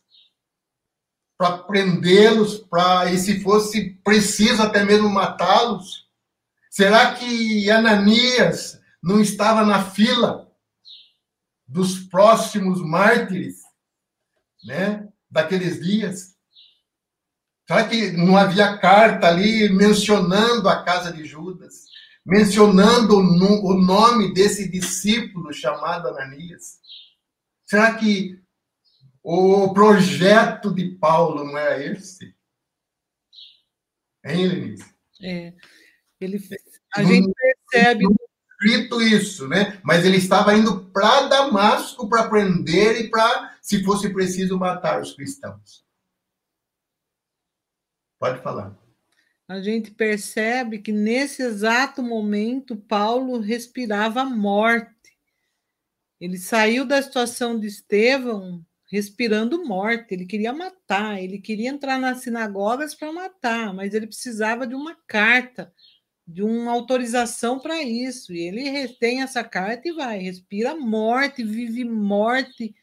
[1.37, 6.09] Para prendê-los, para, e se fosse preciso até mesmo matá-los?
[6.71, 10.51] Será que Ananias não estava na fila
[11.67, 13.63] dos próximos mártires,
[14.65, 16.35] né, daqueles dias?
[17.67, 21.85] Será que não havia carta ali mencionando a casa de Judas?
[22.25, 26.79] Mencionando o nome desse discípulo chamado Ananias?
[27.67, 28.43] Será que
[29.25, 32.37] o projeto de Paulo não é esse?
[34.23, 34.95] Hein, Lenise?
[35.23, 35.55] É.
[36.21, 36.39] Ele,
[36.95, 38.05] a não, gente percebe.
[38.05, 38.15] Não
[38.51, 39.81] escrito isso, né?
[39.83, 45.15] Mas ele estava indo para Damasco para prender e para, se fosse preciso, matar os
[45.15, 45.83] cristãos.
[48.19, 48.77] Pode falar.
[49.49, 54.93] A gente percebe que nesse exato momento Paulo respirava a morte.
[56.21, 60.15] Ele saiu da situação de Estevão respirando morte.
[60.15, 64.97] Ele queria matar, ele queria entrar nas sinagogas para matar, mas ele precisava de uma
[65.07, 65.73] carta,
[66.27, 68.33] de uma autorização para isso.
[68.33, 72.75] E ele tem essa carta e vai, respira morte, vive morte.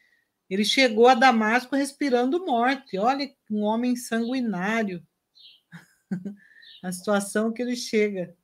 [0.50, 2.98] Ele chegou a Damasco respirando morte.
[2.98, 5.02] Olha, um homem sanguinário
[6.84, 8.36] a situação que ele chega.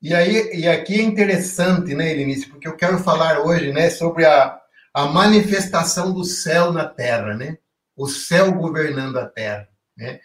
[0.00, 4.24] E aí, e aqui é interessante, né, Elinice, porque eu quero falar hoje, né, sobre
[4.24, 4.57] a,
[4.98, 7.58] a manifestação do céu na terra, né?
[7.96, 10.18] O céu governando a terra, né?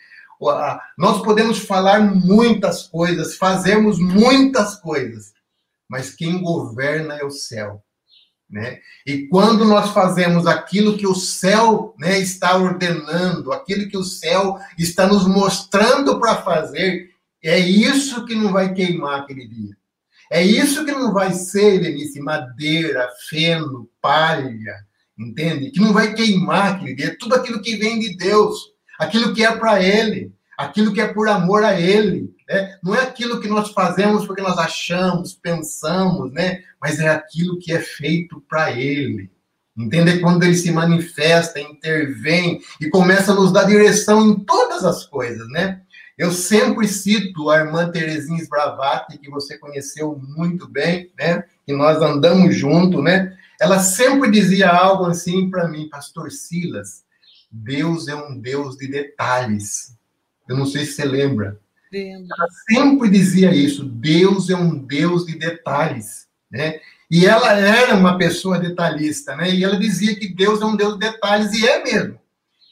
[0.97, 5.31] Nós podemos falar muitas coisas, fazemos muitas coisas,
[5.87, 7.83] mas quem governa é o céu.
[8.49, 8.79] né?
[9.05, 14.57] E quando nós fazemos aquilo que o céu né, está ordenando, aquilo que o céu
[14.77, 17.11] está nos mostrando para fazer,
[17.43, 19.77] é isso que não vai queimar aquele dia.
[20.33, 24.83] É isso que não vai ser, Lenice, madeira, feno, palha,
[25.15, 25.69] entende?
[25.69, 27.15] Que não vai queimar aquele dia.
[27.19, 28.57] Tudo aquilo que vem de Deus,
[28.97, 32.33] aquilo que é para Ele, aquilo que é por amor a Ele.
[32.49, 32.79] Né?
[32.81, 36.63] Não é aquilo que nós fazemos porque nós achamos, pensamos, né?
[36.81, 39.29] mas é aquilo que é feito para Ele.
[39.77, 40.19] Entende?
[40.19, 45.47] Quando Ele se manifesta, intervém e começa a nos dar direção em todas as coisas,
[45.49, 45.83] né?
[46.17, 51.43] Eu sempre cito a irmã Terezinha Sbravati, que você conheceu muito bem, né?
[51.65, 53.35] Que nós andamos junto, né?
[53.59, 57.03] Ela sempre dizia algo assim para mim, Pastor Silas,
[57.51, 59.95] Deus é um Deus de detalhes.
[60.47, 61.59] Eu não sei se você lembra.
[61.93, 66.79] Ela sempre dizia isso, Deus é um Deus de detalhes, né?
[67.09, 69.51] E ela era uma pessoa detalhista, né?
[69.51, 72.19] E ela dizia que Deus é um Deus de detalhes, e é mesmo.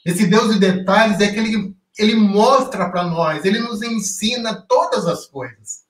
[0.04, 5.26] Esse Deus de detalhes é aquele ele mostra para nós, ele nos ensina todas as
[5.26, 5.82] coisas.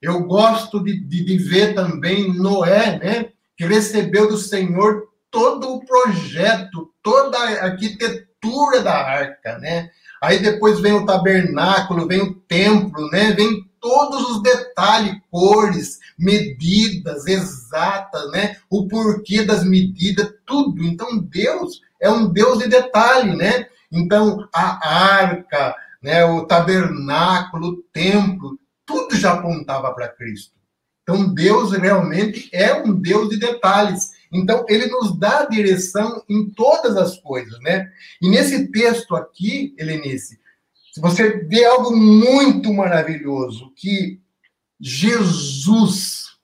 [0.00, 5.84] Eu gosto de, de, de, ver também Noé, né, que recebeu do Senhor todo o
[5.84, 9.90] projeto, toda a arquitetura da arca, né?
[10.22, 13.32] Aí depois vem o tabernáculo, vem o templo, né?
[13.32, 18.56] Vem todos os detalhes, cores, medidas exatas, né?
[18.68, 20.82] O porquê das medidas, tudo.
[20.84, 23.66] Então Deus é um Deus de detalhe, né?
[23.90, 30.56] Então, a arca, né, o tabernáculo, o templo, tudo já apontava para Cristo.
[31.02, 34.10] Então, Deus realmente é um Deus de detalhes.
[34.30, 37.90] Então, ele nos dá direção em todas as coisas, né?
[38.20, 40.38] E nesse texto aqui, Helenice,
[40.98, 44.20] você vê algo muito maravilhoso, que
[44.78, 46.36] Jesus,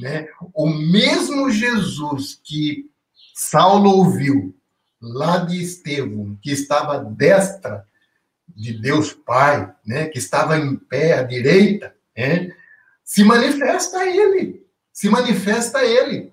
[0.00, 2.90] né, o mesmo Jesus que
[3.34, 4.54] Saulo ouviu,
[5.02, 7.84] lá de Estevão, que estava destra
[8.48, 12.50] de Deus Pai, né, que estava em pé à direita, né,
[13.04, 16.32] se manifesta ele, se manifesta ele.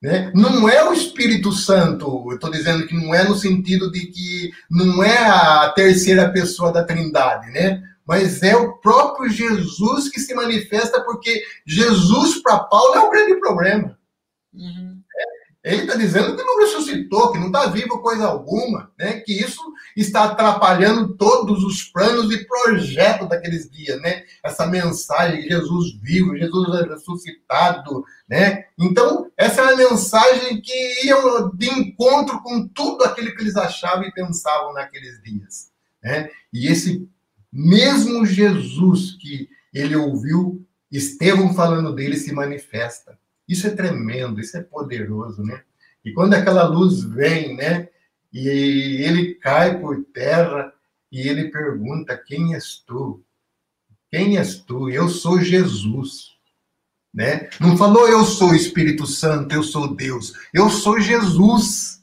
[0.00, 0.32] Né?
[0.34, 4.50] Não é o Espírito Santo, eu estou dizendo que não é no sentido de que
[4.68, 7.80] não é a terceira pessoa da Trindade, né?
[8.04, 13.36] Mas é o próprio Jesus que se manifesta, porque Jesus para Paulo é o grande
[13.36, 13.96] problema.
[14.52, 15.01] Uhum.
[15.64, 19.20] Ele está dizendo que não ressuscitou, que não está vivo coisa alguma, né?
[19.20, 19.60] que isso
[19.96, 24.24] está atrapalhando todos os planos e projetos daqueles dias, né?
[24.42, 28.64] Essa mensagem de Jesus vivo, Jesus ressuscitado, né?
[28.76, 31.16] Então, essa é a mensagem que ia
[31.54, 35.70] de encontro com tudo aquilo que eles achavam e pensavam naqueles dias,
[36.02, 36.28] né?
[36.52, 37.08] E esse
[37.52, 43.18] mesmo Jesus que ele ouviu Estevão falando dele se manifesta.
[43.48, 45.62] Isso é tremendo, isso é poderoso, né?
[46.04, 47.88] E quando aquela luz vem, né?
[48.32, 50.72] E ele cai por terra
[51.10, 53.22] e ele pergunta: Quem és tu?
[54.10, 54.88] Quem és tu?
[54.88, 56.32] Eu sou Jesus.
[57.14, 57.50] Né?
[57.60, 60.32] Não falou eu sou Espírito Santo, eu sou Deus.
[60.52, 62.02] Eu sou Jesus.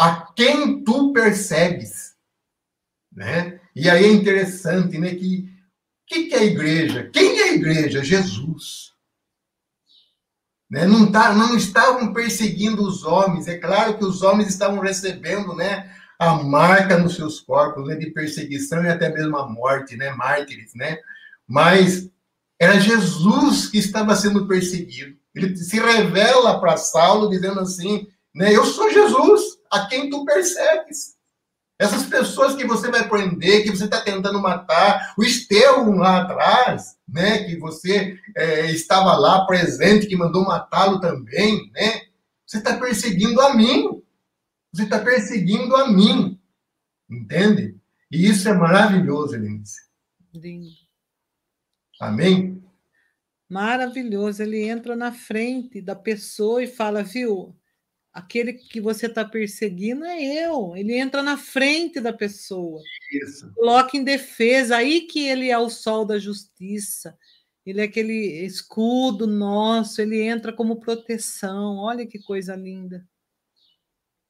[0.00, 2.16] A quem tu persegues.
[3.12, 3.60] Né?
[3.76, 5.14] E aí é interessante, né?
[5.14, 5.52] Que
[6.12, 7.10] que, que é a igreja?
[7.10, 8.04] Quem é a igreja?
[8.04, 8.91] Jesus.
[10.72, 10.86] Né?
[10.86, 13.46] Não, tá, não estavam perseguindo os homens.
[13.46, 18.10] É claro que os homens estavam recebendo né, a marca nos seus corpos né, de
[18.10, 20.72] perseguição e até mesmo a morte, né, mártires.
[20.74, 20.96] Né?
[21.46, 22.08] Mas
[22.58, 25.14] era Jesus que estava sendo perseguido.
[25.34, 31.16] Ele se revela para Saulo dizendo assim: né, Eu sou Jesus, a quem tu persegues.
[31.82, 36.96] Essas pessoas que você vai prender, que você está tentando matar, o Estevão lá atrás,
[37.08, 42.02] né, que você é, estava lá presente, que mandou matá-lo também, né?
[42.46, 44.00] Você está perseguindo a mim.
[44.72, 46.38] Você está perseguindo a mim.
[47.10, 47.76] Entende?
[48.08, 49.80] E isso é maravilhoso, Elenice.
[50.32, 50.70] Lindo.
[52.00, 52.62] Amém?
[53.48, 54.40] Maravilhoso.
[54.40, 57.56] Ele entra na frente da pessoa e fala, viu?
[58.12, 60.76] Aquele que você está perseguindo é eu.
[60.76, 62.80] Ele entra na frente da pessoa.
[63.10, 63.52] Isso.
[63.54, 64.76] Coloca em defesa.
[64.76, 67.16] Aí que ele é o sol da justiça.
[67.64, 70.02] Ele é aquele escudo nosso.
[70.02, 71.76] Ele entra como proteção.
[71.76, 73.04] Olha que coisa linda.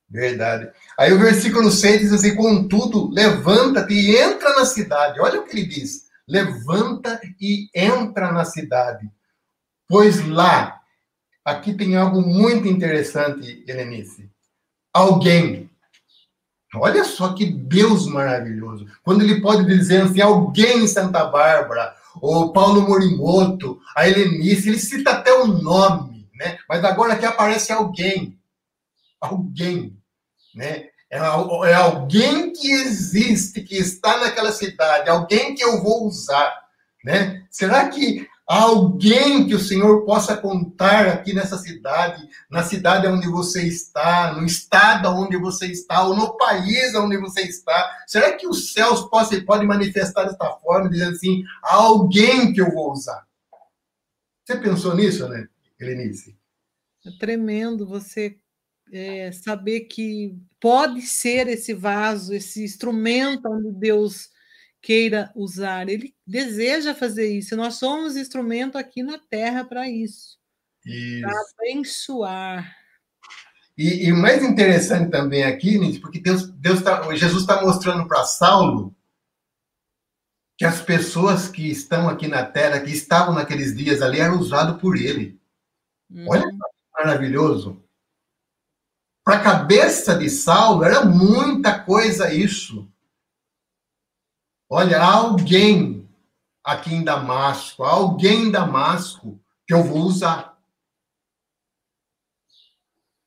[0.08, 0.70] Verdade.
[0.98, 5.18] Aí o versículo 6 diz assim: Contudo, levanta-te e entra na cidade.
[5.18, 9.10] Olha o que ele diz: Levanta e entra na cidade,
[9.88, 10.81] pois lá
[11.45, 14.30] Aqui tem algo muito interessante, Helenice.
[14.93, 15.68] Alguém.
[16.74, 18.86] Olha só que Deus maravilhoso.
[19.03, 24.78] Quando ele pode dizer assim, alguém em Santa Bárbara, ou Paulo Morimoto, a Helenice, ele
[24.78, 26.59] cita até o nome, né?
[26.68, 28.38] Mas agora aqui aparece alguém,
[29.20, 29.97] alguém,
[30.55, 30.88] né?
[31.11, 36.55] É, é alguém que existe, que está naquela cidade, alguém que eu vou usar,
[37.05, 37.45] né?
[37.51, 43.62] Será que alguém que o Senhor possa contar aqui nessa cidade, na cidade onde você
[43.66, 48.05] está, no estado onde você está, ou no país onde você está?
[48.07, 52.92] Será que os céus podem, podem manifestar desta forma, dizendo assim, alguém que eu vou
[52.92, 53.26] usar?
[54.44, 55.48] Você pensou nisso, né,
[55.80, 56.36] Helenice?
[57.07, 58.36] É tremendo você
[58.92, 64.31] é, saber que pode ser esse vaso, esse instrumento onde Deus
[64.82, 65.88] queira usar.
[65.88, 67.56] Ele deseja fazer isso.
[67.56, 70.36] Nós somos instrumento aqui na Terra para isso.
[71.20, 72.76] Para abençoar.
[73.78, 78.06] E, e, o mais interessante também aqui, Nietzsche, porque Deus, Deus tá, Jesus está mostrando
[78.06, 78.94] para Saulo
[80.58, 84.80] que as pessoas que estão aqui na Terra, que estavam naqueles dias ali, eram usadas
[84.80, 85.40] por ele.
[86.10, 86.26] Uhum.
[86.28, 86.56] Olha que
[86.92, 87.82] maravilhoso.
[89.24, 92.91] Para a cabeça de Saulo, era muita coisa isso.
[94.74, 96.08] Olha, alguém
[96.64, 100.58] aqui em Damasco, alguém em Damasco que eu vou usar.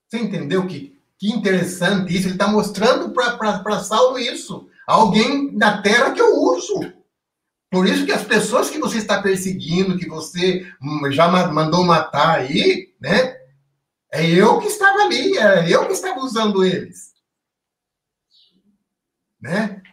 [0.08, 2.26] Você entendeu que, que interessante isso?
[2.26, 4.68] Ele está mostrando para Saulo isso.
[4.88, 6.92] Alguém na terra que eu uso.
[7.70, 10.66] Por isso que as pessoas que você está perseguindo, que você
[11.12, 13.38] já mandou matar aí, né?
[14.12, 17.14] É eu que estava ali, é eu que estava usando eles.
[19.40, 19.84] Né?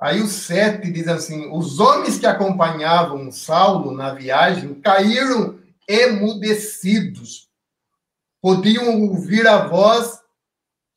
[0.00, 7.50] Aí o 7 diz assim: os homens que acompanhavam Saulo na viagem caíram emudecidos.
[8.40, 10.18] Podiam ouvir a voz,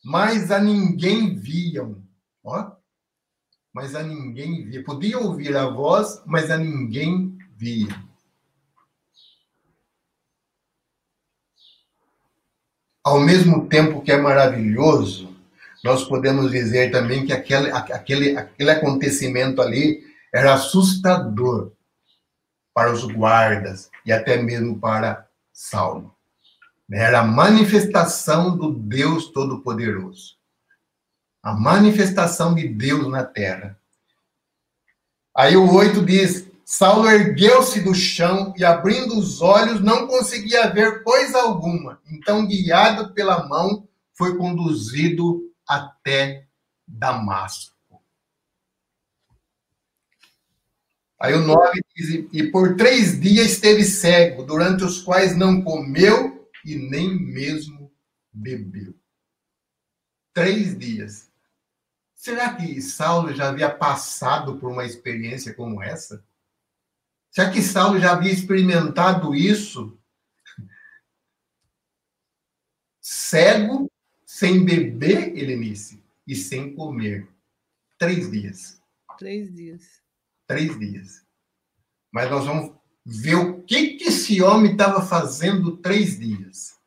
[0.02, 2.02] mas a ninguém viam.
[2.42, 2.72] Ó.
[3.74, 4.84] Mas a ninguém via.
[4.84, 7.94] Podiam ouvir a voz, mas a ninguém via.
[13.04, 15.33] Ao mesmo tempo que é maravilhoso,
[15.84, 20.02] nós podemos dizer também que aquele, aquele, aquele acontecimento ali
[20.34, 21.74] era assustador
[22.74, 26.16] para os guardas e até mesmo para Saulo.
[26.92, 30.36] Era a manifestação do Deus Todo-Poderoso.
[31.42, 33.78] A manifestação de Deus na terra.
[35.36, 41.04] Aí o 8 diz: Saulo ergueu-se do chão e, abrindo os olhos, não conseguia ver
[41.04, 42.00] coisa alguma.
[42.10, 46.48] Então, guiado pela mão, foi conduzido até
[46.88, 47.74] Damasco.
[51.20, 56.50] Aí o 9 diz: E por três dias esteve cego, durante os quais não comeu
[56.66, 57.90] e nem mesmo
[58.32, 58.94] bebeu.
[60.34, 61.32] Três dias.
[62.14, 66.26] Será que Saulo já havia passado por uma experiência como essa?
[67.32, 69.98] Será que Saulo já havia experimentado isso?
[73.00, 73.93] Cego
[74.44, 77.30] sem beber, Helenice, e sem comer.
[77.98, 78.78] Três dias.
[79.18, 80.02] Três dias.
[80.46, 81.26] Três dias.
[82.12, 82.76] Mas nós vamos
[83.06, 86.78] ver o que, que esse homem estava fazendo três dias.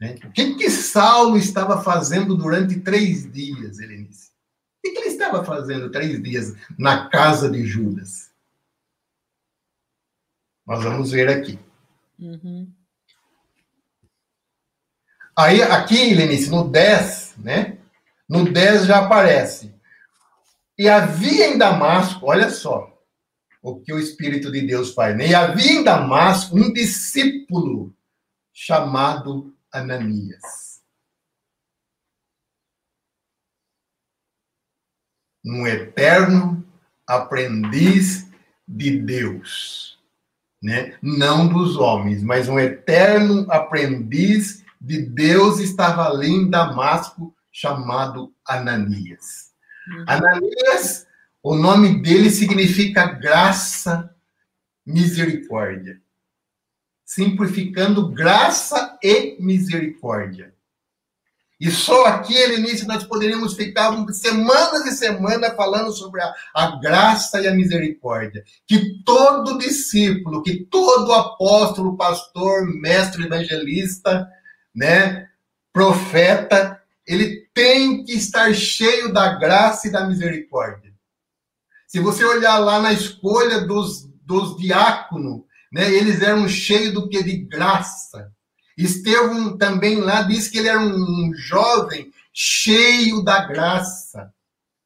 [0.00, 0.14] Né?
[0.24, 4.30] O que, que Saulo estava fazendo durante três dias, Helenice?
[4.30, 8.32] O que, que ele estava fazendo três dias na casa de Judas?
[10.66, 11.58] Nós vamos ver aqui.
[12.18, 12.72] Uhum.
[15.38, 17.78] Aí, aqui, Lenice, no 10, né?
[18.28, 19.72] No 10 já aparece.
[20.76, 22.92] E havia em Damasco, olha só
[23.62, 25.28] o que o Espírito de Deus faz, né?
[25.28, 27.94] E havia em Damasco um discípulo
[28.52, 30.82] chamado Ananias.
[35.46, 36.66] Um eterno
[37.06, 38.28] aprendiz
[38.66, 40.00] de Deus,
[40.60, 40.98] né?
[41.00, 49.52] Não dos homens, mas um eterno aprendiz de Deus estava ali em Damasco, chamado Ananias.
[49.88, 50.04] Uhum.
[50.06, 51.06] Ananias,
[51.42, 54.14] o nome dele significa graça,
[54.86, 56.00] misericórdia.
[57.04, 60.54] Simplificando graça e misericórdia.
[61.60, 67.40] E só aqui, início, nós poderíamos ficar semanas e semanas falando sobre a, a, graça
[67.40, 68.44] e a misericórdia.
[68.64, 74.28] Que todo discípulo, que todo apóstolo, pastor, mestre, evangelista,
[74.78, 75.28] né,
[75.72, 80.94] profeta, ele tem que estar cheio da graça e da misericórdia.
[81.88, 87.22] Se você olhar lá na escolha dos, dos diáconos, né, eles eram cheios do que?
[87.22, 88.32] De graça.
[88.76, 94.32] Estevão também lá diz que ele era um jovem cheio da graça.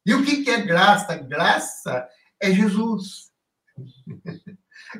[0.06, 1.16] E o que, que é graça?
[1.16, 2.08] Graça
[2.40, 3.30] é Jesus.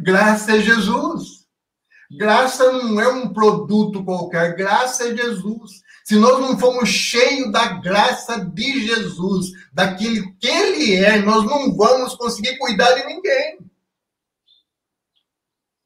[0.00, 1.41] Graça é Jesus.
[2.16, 5.82] Graça não é um produto qualquer, graça é Jesus.
[6.04, 11.74] Se nós não formos cheios da graça de Jesus, daquilo que Ele é, nós não
[11.74, 13.58] vamos conseguir cuidar de ninguém.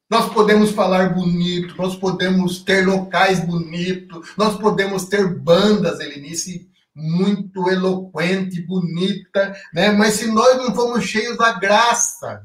[0.09, 7.69] Nós podemos falar bonito, nós podemos ter locais bonitos, nós podemos ter bandas, Helenice, muito
[7.69, 9.91] eloquente, bonita, né?
[9.91, 12.41] Mas se nós não formos cheios da graça,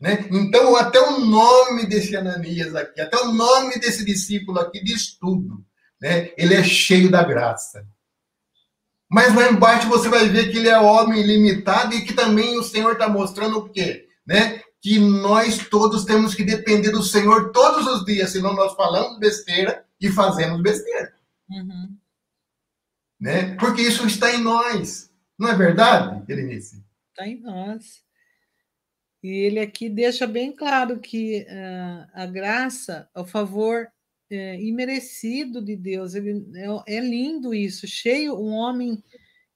[0.00, 0.26] né?
[0.30, 5.62] Então, até o nome desse Ananias aqui, até o nome desse discípulo aqui diz tudo.
[6.00, 6.32] Né?
[6.38, 7.86] Ele é cheio da graça.
[9.10, 12.62] Mas lá embaixo você vai ver que ele é homem ilimitado e que também o
[12.62, 14.08] Senhor está mostrando o quê?
[14.26, 14.62] Né?
[14.80, 19.84] Que nós todos temos que depender do Senhor todos os dias, senão nós falamos besteira
[20.00, 21.12] e fazemos besteira.
[21.50, 21.94] Uhum.
[23.20, 23.54] Né?
[23.56, 25.10] Porque isso está em nós.
[25.38, 26.82] Não é verdade, Berenice?
[27.10, 28.02] Está em nós.
[29.22, 33.88] E ele aqui deixa bem claro que uh, a graça, o favor
[34.30, 39.02] é, imerecido de Deus, ele, é, é lindo isso, cheio, um homem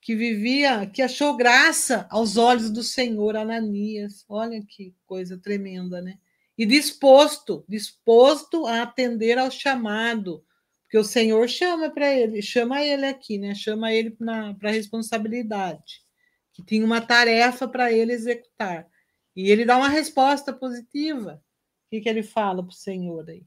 [0.04, 4.22] que vivia, que achou graça aos olhos do Senhor, Ananias.
[4.28, 6.18] Olha que coisa tremenda, né?
[6.58, 10.44] E disposto, disposto a atender ao chamado,
[10.82, 13.54] porque o Senhor chama para ele, chama ele aqui, né?
[13.54, 16.02] Chama ele para responsabilidade,
[16.52, 18.86] que tinha uma tarefa para ele executar.
[19.36, 21.42] E ele dá uma resposta positiva.
[21.86, 23.44] O que, que ele fala para o Senhor aí?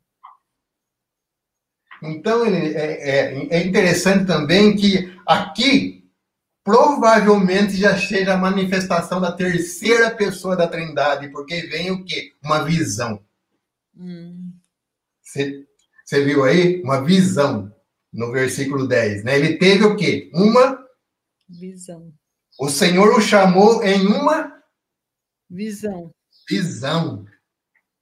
[2.03, 5.97] Então, ele, é, é, é interessante também que aqui
[6.63, 12.33] provavelmente já seja a manifestação da terceira pessoa da Trindade, porque vem o quê?
[12.43, 13.23] Uma visão.
[15.23, 15.65] Você
[16.11, 16.25] hum.
[16.25, 16.81] viu aí?
[16.83, 17.73] Uma visão
[18.11, 19.37] no versículo 10, né?
[19.37, 20.29] Ele teve o quê?
[20.33, 20.77] Uma
[21.47, 22.13] visão.
[22.59, 24.56] O Senhor o chamou em uma
[25.49, 26.11] Visão.
[26.49, 27.25] Visão,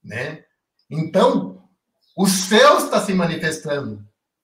[0.03, 0.43] né?
[0.89, 1.63] Então,
[2.17, 4.03] o céu está se manifestando.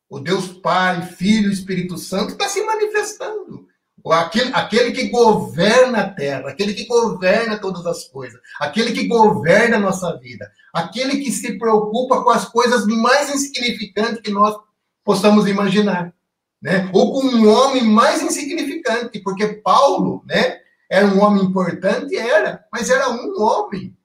[0.09, 3.67] O Deus Pai, Filho, Espírito Santo está se manifestando.
[4.09, 9.77] Aquele, aquele que governa a terra, aquele que governa todas as coisas, aquele que governa
[9.77, 14.55] a nossa vida, aquele que se preocupa com as coisas mais insignificantes que nós
[15.03, 16.13] possamos imaginar,
[16.61, 16.89] né?
[16.93, 20.60] Ou com um homem mais insignificante, porque Paulo, né?
[20.91, 22.17] Era um homem importante?
[22.17, 23.95] Era, mas era um homem.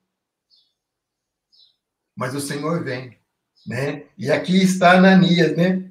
[2.15, 3.19] Mas o Senhor vem,
[3.67, 4.05] né?
[4.17, 5.91] E aqui está Ananias, né?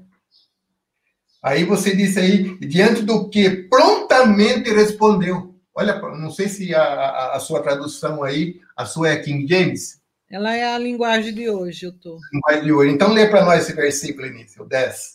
[1.43, 5.53] Aí você disse aí, diante do que prontamente respondeu.
[5.75, 10.01] Olha, não sei se a, a, a, sua tradução aí, a sua é King James.
[10.31, 12.17] Ela é a linguagem de hoje, eu tô.
[12.31, 12.93] Linguagem de hoje.
[12.93, 15.14] Então lê para nós esse versículo início, 10.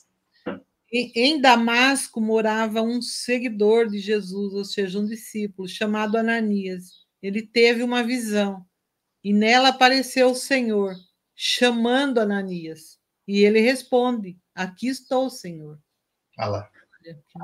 [0.93, 7.07] Em Damasco morava um seguidor de Jesus, ou seja, um discípulo, chamado Ananias.
[7.22, 8.66] Ele teve uma visão
[9.22, 10.97] e nela apareceu o Senhor,
[11.36, 12.99] chamando Ananias.
[13.28, 15.78] E ele responde: Aqui estou, Senhor.
[16.38, 16.70] Olha lá.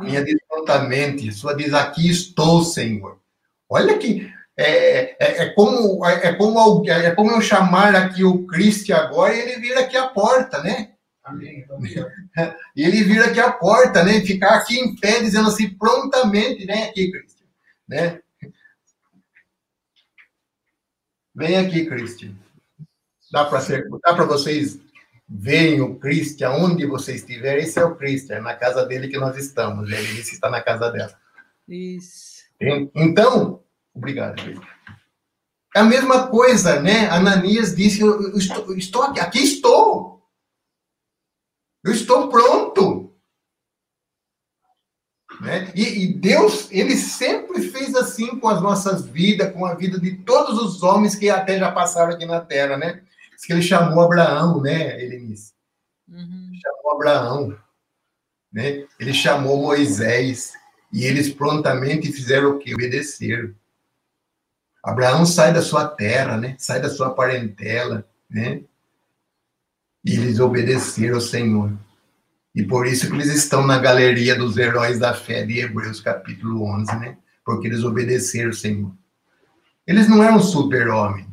[0.01, 3.21] Minha diz prontamente, sua diz: Aqui estou, Senhor.
[3.69, 8.93] Olha que é, é, é, como, é, como, é como eu chamar aqui o Cristo
[8.95, 10.96] agora e ele vir aqui à porta, né?
[11.27, 11.67] Amém.
[12.77, 14.21] E ele vir aqui à porta, né?
[14.21, 16.85] Ficar aqui em pé, dizendo assim, prontamente, né?
[16.85, 17.47] Aqui, Cristian.
[17.89, 18.21] Né?
[21.35, 22.35] Vem aqui, Cristian.
[23.33, 24.79] Dá para ser, dá para vocês
[25.29, 27.59] verem o Cristian onde você estiver.
[27.59, 29.91] Esse é o Cristian, na casa dele que nós estamos.
[29.91, 31.19] Ele disse está na casa dela.
[31.67, 32.45] Isso.
[32.95, 33.63] Então,
[33.93, 34.77] obrigado, Cristian.
[35.75, 37.09] É a mesma coisa, né?
[37.09, 40.06] Ananias disse: eu estou, estou aqui, aqui estou.
[41.87, 43.17] Eu estou pronto.
[45.41, 45.71] Né?
[45.73, 50.17] E, e, Deus, ele sempre fez assim com as nossas vidas, com a vida de
[50.17, 53.05] todos os homens que até já passaram aqui na Terra, né?
[53.33, 55.53] Diz que ele chamou Abraão, né, Elenice?
[56.09, 56.51] Uhum.
[56.61, 57.59] Chamou Abraão,
[58.53, 58.85] né?
[58.99, 60.55] Ele chamou Moisés,
[60.93, 62.75] e eles prontamente fizeram o quê?
[62.75, 63.55] Obedeceram.
[64.83, 66.57] Abraão sai da sua terra, né?
[66.59, 68.65] Sai da sua parentela, né?
[70.07, 71.77] E eles obedeceram ao Senhor.
[72.55, 76.63] E por isso que eles estão na galeria dos heróis da fé de Hebreus, capítulo
[76.63, 77.19] 11, né?
[77.45, 78.93] Porque eles obedeceram ao Senhor.
[79.85, 81.27] Eles não eram super-homem,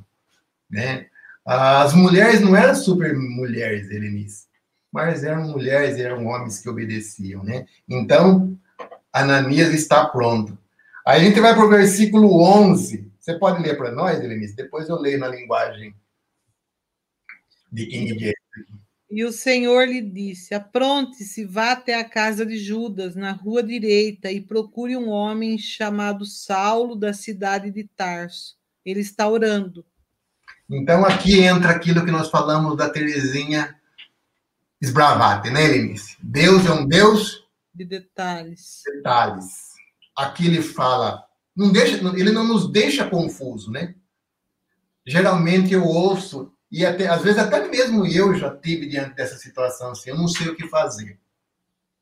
[0.67, 1.05] né?
[1.45, 4.47] As mulheres não eram super-mulheres, Helenice,
[4.91, 7.67] mas eram mulheres, eram homens que obedeciam, né?
[7.87, 8.57] Então,
[9.11, 10.57] Ananias está pronto.
[11.05, 13.11] Aí a gente vai para o versículo 11.
[13.19, 14.55] Você pode ler para nós, Helenice?
[14.55, 15.93] Depois eu leio na linguagem
[17.71, 18.42] de King James.
[19.15, 24.31] E o Senhor lhe disse: Apronte-se, vá até a casa de Judas, na rua direita,
[24.31, 28.57] e procure um homem chamado Saulo, da cidade de Tarso.
[28.83, 29.85] Ele está orando.
[30.67, 33.79] Então aqui entra aquilo que nós falamos da Terezinha
[34.81, 36.17] Sbravati, né, Lenice?
[36.19, 38.81] Deus é um Deus de detalhes.
[38.95, 39.73] Detalhes.
[40.17, 41.23] Aqui ele fala,
[41.55, 43.93] não deixa, ele não nos deixa confuso, né?
[45.05, 49.91] Geralmente eu ouço e até às vezes até mesmo eu já tive diante dessa situação
[49.91, 51.19] assim, eu não sei o que fazer.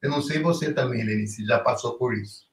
[0.01, 2.49] Eu não sei você também, Lenice, já passou por isso.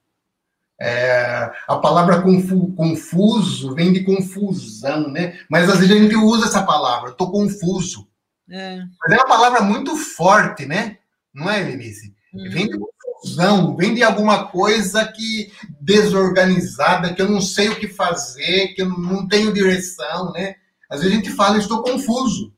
[0.81, 5.39] É, a palavra confu, confuso vem de confusão, né?
[5.49, 8.05] Mas às vezes a gente usa essa palavra, estou confuso.
[8.49, 8.79] É.
[8.99, 10.97] Mas é uma palavra muito forte, né?
[11.33, 12.13] Não é, Lenice?
[12.33, 12.49] Uhum.
[12.49, 17.87] Vem de confusão, vem de alguma coisa que desorganizada, que eu não sei o que
[17.87, 20.57] fazer, que eu não tenho direção, né?
[20.89, 22.53] Às vezes a gente fala, eu estou confuso.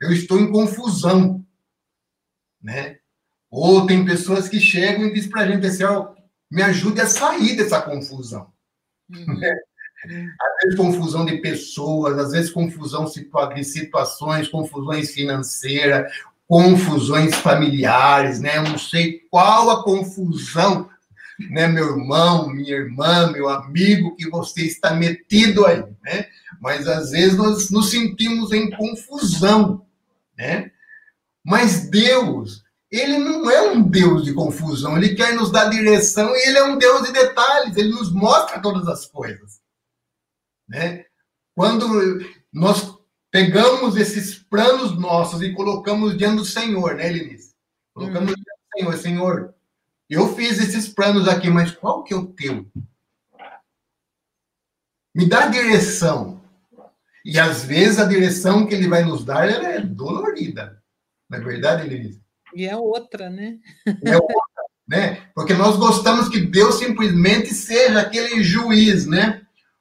[0.00, 1.44] Eu estou em confusão,
[2.60, 2.98] né?
[3.50, 6.12] Ou tem pessoas que chegam e dizem para a gente assim, ó,
[6.50, 8.52] me ajude a sair dessa confusão.
[9.08, 9.40] Uhum.
[10.04, 13.06] Às vezes confusão de pessoas, às vezes confusão
[13.54, 16.12] de situações, confusões financeiras,
[16.46, 18.58] confusões familiares, né?
[18.58, 20.90] Eu não sei qual a confusão,
[21.50, 26.26] né, meu irmão, minha irmã, meu amigo, que você está metido aí, né?
[26.60, 29.86] Mas às vezes nós nos sentimos em confusão,
[30.36, 30.70] né?
[31.44, 36.48] Mas Deus, ele não é um Deus de confusão, ele quer nos dar direção e
[36.48, 39.60] ele é um Deus de detalhes, ele nos mostra todas as coisas.
[40.68, 41.04] Né?
[41.54, 42.96] Quando nós
[43.30, 47.54] pegamos esses planos nossos e colocamos diante do Senhor, né, Lenice?
[47.92, 48.34] Colocamos hum.
[48.34, 49.54] diante do Senhor, Senhor,
[50.08, 52.66] eu fiz esses planos aqui, mas qual que é o teu?
[55.14, 56.43] Me dá direção.
[57.24, 60.78] E às vezes a direção que ele vai nos dar é dolorida.
[61.30, 62.22] Não é verdade, Lenice?
[62.54, 63.58] E é outra, né?
[64.04, 64.34] É outra,
[64.86, 65.22] né?
[65.34, 69.40] Porque nós gostamos que Deus simplesmente seja aquele juiz, né?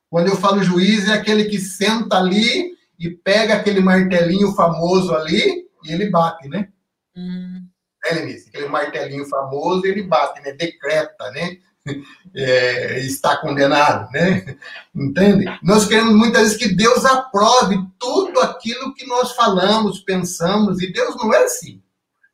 [0.10, 5.68] Quando eu falo juiz, é aquele que senta ali e pega aquele martelinho famoso ali
[5.84, 6.70] e ele bate, né?
[7.16, 7.68] Hum.
[8.04, 8.50] Né, Lenice?
[8.50, 10.54] Aquele martelinho famoso, ele bate, né?
[10.54, 11.58] Decreta, né?
[12.36, 14.58] É, está condenado, né?
[14.96, 15.46] Entende?
[15.62, 21.16] Nós queremos muitas vezes que Deus aprove tudo aquilo que nós falamos, pensamos, e Deus
[21.16, 21.80] não é assim.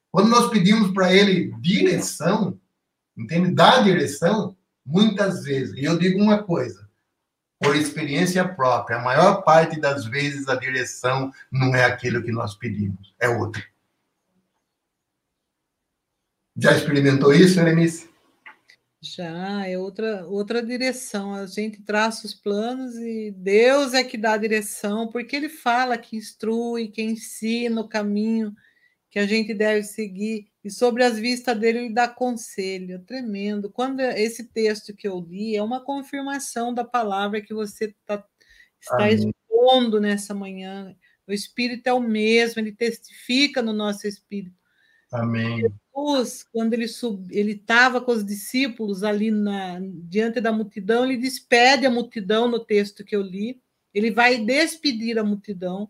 [0.09, 2.57] Quando nós pedimos para ele direção,
[3.17, 3.53] entende?
[3.53, 6.87] Dar direção, muitas vezes, e eu digo uma coisa,
[7.59, 12.55] por experiência própria, a maior parte das vezes a direção não é aquilo que nós
[12.55, 13.61] pedimos, é outra.
[16.57, 18.08] Já experimentou isso, Erenice?
[19.01, 21.33] Já, é outra, outra direção.
[21.33, 25.97] A gente traça os planos e Deus é que dá a direção, porque Ele fala
[25.97, 28.53] que instrui, que ensina o caminho
[29.09, 33.71] que a gente deve seguir, e sobre as vistas dele ele dá conselho, é tremendo.
[33.71, 38.23] Quando esse texto que eu li é uma confirmação da palavra que você tá,
[38.79, 39.15] está Amém.
[39.15, 40.95] expondo nessa manhã.
[41.27, 44.55] O Espírito é o mesmo, ele testifica no nosso espírito.
[45.11, 45.63] Amém.
[46.07, 46.85] Jesus, quando ele
[47.31, 52.59] ele estava com os discípulos ali na, diante da multidão, ele despede a multidão no
[52.59, 53.61] texto que eu li.
[53.93, 55.89] Ele vai despedir a multidão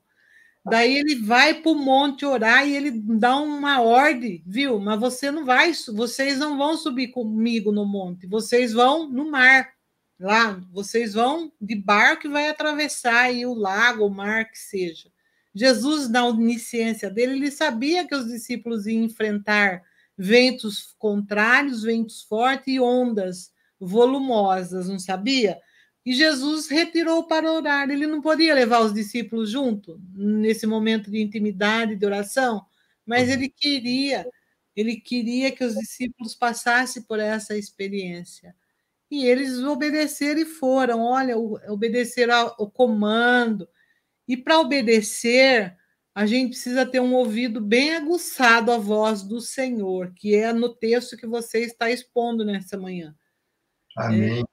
[0.66, 4.80] Daí ele vai para o monte orar e ele dá uma ordem, viu?
[4.80, 9.74] Mas você não vai, vocês não vão subir comigo no monte, vocês vão no mar.
[10.20, 15.10] Lá, vocês vão de barco e vai atravessar aí o lago, o mar que seja.
[15.56, 19.82] Jesus, na onisciência dele, ele sabia que os discípulos iam enfrentar
[20.22, 25.58] ventos contrários, ventos fortes e ondas volumosas, não sabia?
[26.06, 27.90] E Jesus retirou para orar.
[27.90, 32.66] Ele não podia levar os discípulos junto nesse momento de intimidade, de oração,
[33.06, 33.36] mas uhum.
[33.36, 34.28] ele queria,
[34.76, 38.54] ele queria que os discípulos passassem por essa experiência.
[39.10, 43.70] E eles obedeceram e foram, olha, obedeceram ao comando.
[44.28, 45.78] E para obedecer,
[46.20, 50.68] a gente precisa ter um ouvido bem aguçado à voz do Senhor, que é no
[50.68, 53.16] texto que você está expondo nessa manhã.
[53.96, 54.42] Amém.
[54.42, 54.44] É,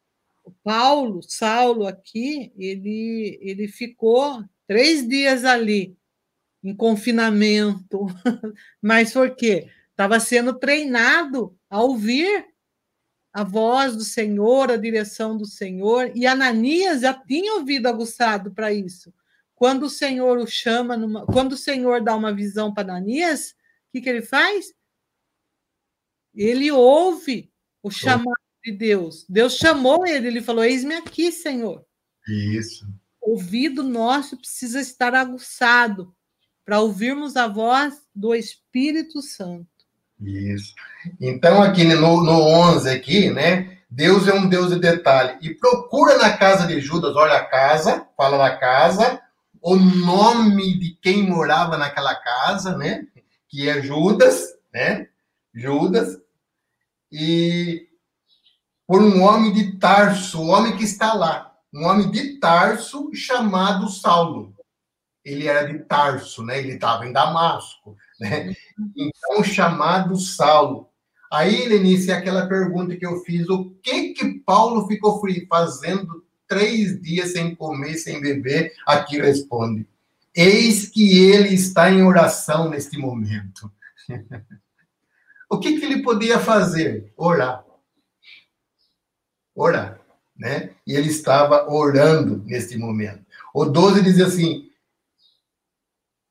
[0.45, 5.99] o Paulo, Saulo aqui, ele, ele ficou três dias ali,
[6.63, 8.07] em confinamento.
[8.81, 9.69] Mas por quê?
[9.91, 12.47] Estava sendo treinado a ouvir
[13.33, 18.73] a voz do Senhor, a direção do Senhor, e Ananias já tinha ouvido aguçado para
[18.73, 19.13] isso.
[19.57, 23.93] Quando o Senhor o chama, numa, quando o Senhor dá uma visão para Ananias, o
[23.93, 24.67] que, que ele faz?
[26.35, 27.51] Ele ouve
[27.83, 29.25] o chamado de Deus.
[29.27, 31.83] Deus chamou ele, ele falou: Eis-me aqui, Senhor.
[32.29, 32.87] Isso.
[33.19, 36.15] O ouvido nosso precisa estar aguçado
[36.63, 39.67] para ouvirmos a voz do Espírito Santo.
[40.21, 40.75] Isso.
[41.19, 43.79] Então, aqui no, no 11, aqui, né?
[43.89, 45.39] Deus é um Deus de detalhe.
[45.41, 49.23] E procura na casa de Judas, olha a casa, fala da casa,
[49.67, 53.05] o nome de quem morava naquela casa, né?
[53.49, 55.09] Que é Judas, né?
[55.53, 56.21] Judas.
[57.11, 57.89] E
[58.87, 63.89] por um homem de Tarso, o homem que está lá, um homem de Tarso chamado
[63.89, 64.55] Saulo.
[65.25, 66.61] Ele era de Tarso, né?
[66.61, 68.55] Ele estava em Damasco, né?
[68.97, 70.89] Então chamado Saulo.
[71.29, 77.33] Aí, Lenice, aquela pergunta que eu fiz: o que que Paulo ficou fazendo três dias
[77.33, 78.73] sem comer, sem beber?
[78.87, 79.87] Aqui responde:
[80.35, 83.71] Eis que ele está em oração neste momento.
[85.51, 87.13] o que, que ele podia fazer?
[87.17, 87.65] Orar.
[89.55, 90.01] Orar,
[90.37, 90.71] né?
[90.87, 93.25] E ele estava orando neste momento.
[93.55, 94.69] O 12 diz assim: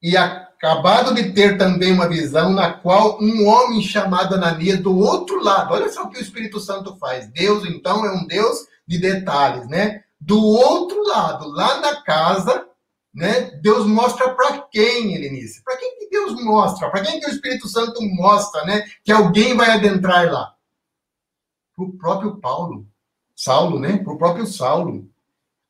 [0.02, 5.44] E acabado de ter também uma visão na qual um homem chamado Ananias do outro
[5.44, 7.28] lado, olha só o que o Espírito Santo faz.
[7.28, 10.05] Deus, então, é um Deus de detalhes, né?
[10.20, 12.68] Do outro lado, lá na casa,
[13.14, 13.52] né?
[13.62, 15.64] Deus mostra para quem, Helenice?
[15.64, 16.90] Para quem que Deus mostra?
[16.90, 18.86] Para quem que o Espírito Santo mostra, né?
[19.04, 20.54] Que alguém vai adentrar lá?
[21.76, 22.88] Para o próprio Paulo.
[23.36, 23.98] Saulo, né?
[23.98, 25.10] Para o próprio Saulo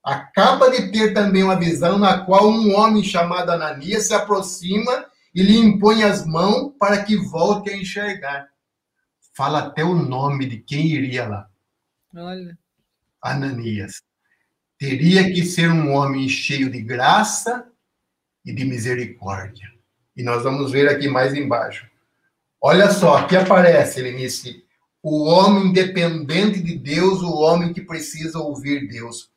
[0.06, 5.41] acaba de ter também uma visão na qual um homem chamado Ananias se aproxima e
[5.41, 8.48] lhe impõe as mãos para que volte a enxergar.
[9.36, 11.50] Fala até o nome de quem iria lá.
[12.16, 12.56] Olha.
[13.20, 14.05] Ananias.
[14.78, 17.67] Teria que ser um homem cheio de graça
[18.45, 19.67] e de misericórdia.
[20.15, 21.88] E nós vamos ver aqui mais embaixo.
[22.61, 24.63] Olha só, aqui aparece, Lenice,
[25.01, 29.30] o homem dependente de Deus, o homem que precisa ouvir Deus.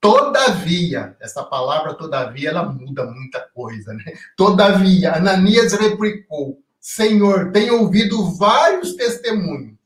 [0.00, 4.04] Todavia, essa palavra todavia, ela muda muita coisa, né?
[4.36, 9.76] Todavia, Ananias replicou: Senhor, tenho ouvido vários testemunhos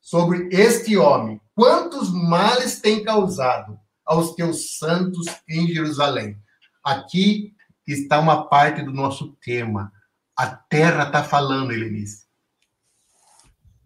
[0.00, 1.40] sobre este homem.
[1.54, 3.78] Quantos males tem causado
[4.10, 6.36] aos teus santos em Jerusalém?
[6.82, 7.54] Aqui
[7.86, 9.92] está uma parte do nosso tema.
[10.36, 12.26] A terra está falando, Helenice.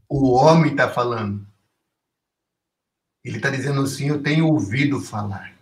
[0.08, 1.46] O homem está falando.
[3.22, 5.52] Ele está dizendo assim: Eu tenho ouvido falar.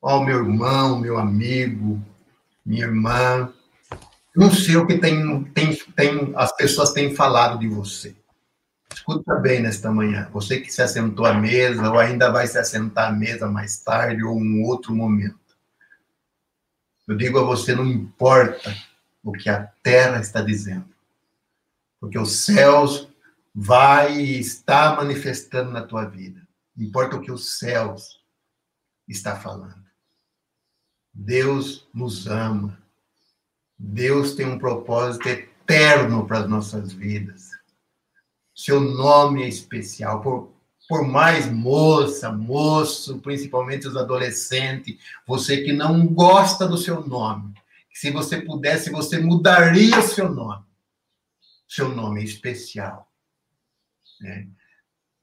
[0.00, 2.02] Ó, oh, meu irmão, meu amigo,
[2.64, 3.52] minha irmã,
[4.34, 8.16] não sei o que tem, tem, tem, as pessoas têm falado de você.
[9.10, 10.30] Escuta bem nesta manhã.
[10.32, 14.22] Você que se assentou à mesa, ou ainda vai se assentar à mesa mais tarde,
[14.22, 15.36] ou um outro momento.
[17.08, 18.72] Eu digo a você: não importa
[19.20, 20.88] o que a terra está dizendo,
[21.98, 23.08] porque os céus
[23.52, 26.46] vai estar manifestando na tua vida.
[26.78, 28.22] Importa o que os céus
[29.08, 29.84] está falando.
[31.12, 32.80] Deus nos ama.
[33.76, 37.49] Deus tem um propósito eterno para as nossas vidas.
[38.60, 40.20] Seu nome é especial.
[40.20, 40.52] Por,
[40.86, 47.54] por mais moça, moço, principalmente os adolescentes, você que não gosta do seu nome,
[47.90, 50.62] se você pudesse, você mudaria o seu nome.
[51.66, 53.10] Seu nome é especial.
[54.20, 54.46] Né?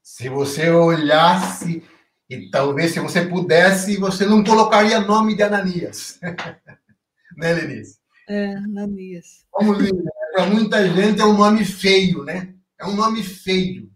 [0.02, 1.84] Se você olhasse
[2.28, 6.20] e talvez se você pudesse, você não colocaria nome de Ananias.
[7.38, 8.00] né, Lenice?
[8.28, 9.46] É, Ananias.
[9.54, 9.94] Vamos ver,
[10.34, 12.57] para muita gente é um nome feio, né?
[12.80, 13.92] É um nome feio.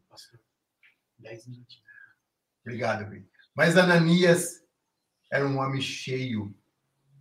[1.20, 1.46] Dez.
[2.66, 3.30] Obrigado, Brito.
[3.56, 4.62] Mas Ananias
[5.32, 6.54] era um homem cheio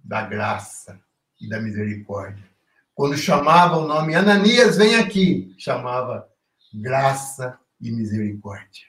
[0.03, 1.01] da graça
[1.41, 2.49] e da misericórdia.
[2.95, 6.29] Quando chamava o nome Ananias, vem aqui, chamava
[6.73, 8.87] graça e misericórdia.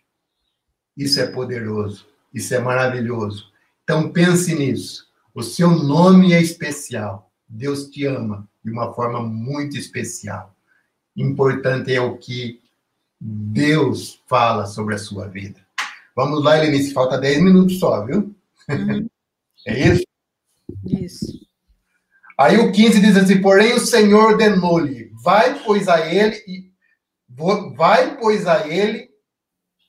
[0.95, 2.07] Isso é poderoso.
[2.33, 3.51] Isso é maravilhoso.
[3.83, 5.09] Então pense nisso.
[5.33, 7.31] O seu nome é especial.
[7.47, 10.55] Deus te ama de uma forma muito especial.
[11.15, 12.61] Importante é o que
[13.19, 15.59] Deus fala sobre a sua vida.
[16.15, 18.35] Vamos lá, Helenice, falta 10 minutos só, viu?
[18.69, 19.07] Uhum.
[19.63, 20.03] É isso?
[20.87, 21.47] Isso.
[22.35, 26.71] Aí o 15 diz assim: porém o Senhor ordenou-lhe: vai, pois a ele, e
[27.75, 29.11] vai, pois a ele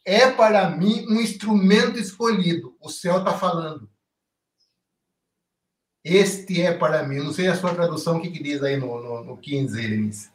[0.05, 2.77] é para mim um instrumento escolhido.
[2.81, 3.89] O céu está falando.
[6.05, 7.17] Este é para mim.
[7.17, 10.32] Não sei a sua tradução, o que, que diz aí no, no, no 15, Helenice.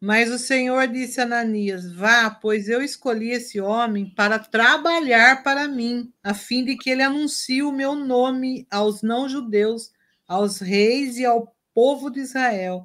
[0.00, 5.66] Mas o Senhor disse a Ananias: Vá, pois eu escolhi esse homem para trabalhar para
[5.66, 9.90] mim, a fim de que ele anuncie o meu nome aos não-judeus,
[10.28, 12.84] aos reis e ao povo de Israel.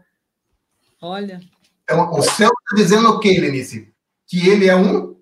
[1.01, 1.41] Olha.
[1.83, 3.93] Então, o céu está dizendo o que, Helenice?
[4.27, 5.19] Que ele é um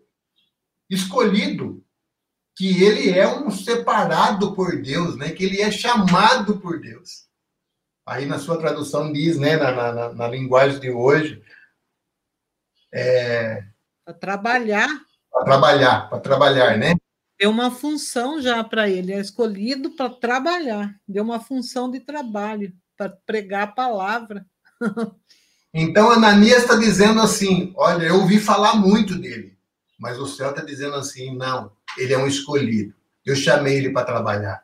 [0.90, 1.84] escolhido,
[2.56, 5.30] que ele é um separado por Deus, né?
[5.32, 7.30] que ele é chamado por Deus.
[8.06, 11.44] Aí na sua tradução diz, né, na, na, na linguagem de hoje,
[12.94, 13.64] é...
[14.06, 14.90] para trabalhar.
[15.32, 16.96] Para trabalhar, para trabalhar, né?
[17.40, 22.74] Deu uma função já para ele, é escolhido para trabalhar, deu uma função de trabalho,
[22.98, 24.46] para pregar a palavra.
[25.72, 29.56] Então Ananias está dizendo assim: olha, eu ouvi falar muito dele,
[30.00, 32.96] mas o céu está dizendo assim: não, ele é um escolhido.
[33.24, 34.64] Eu chamei ele para trabalhar.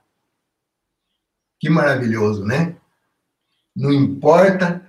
[1.60, 2.76] Que maravilhoso, né?
[3.76, 4.85] Não importa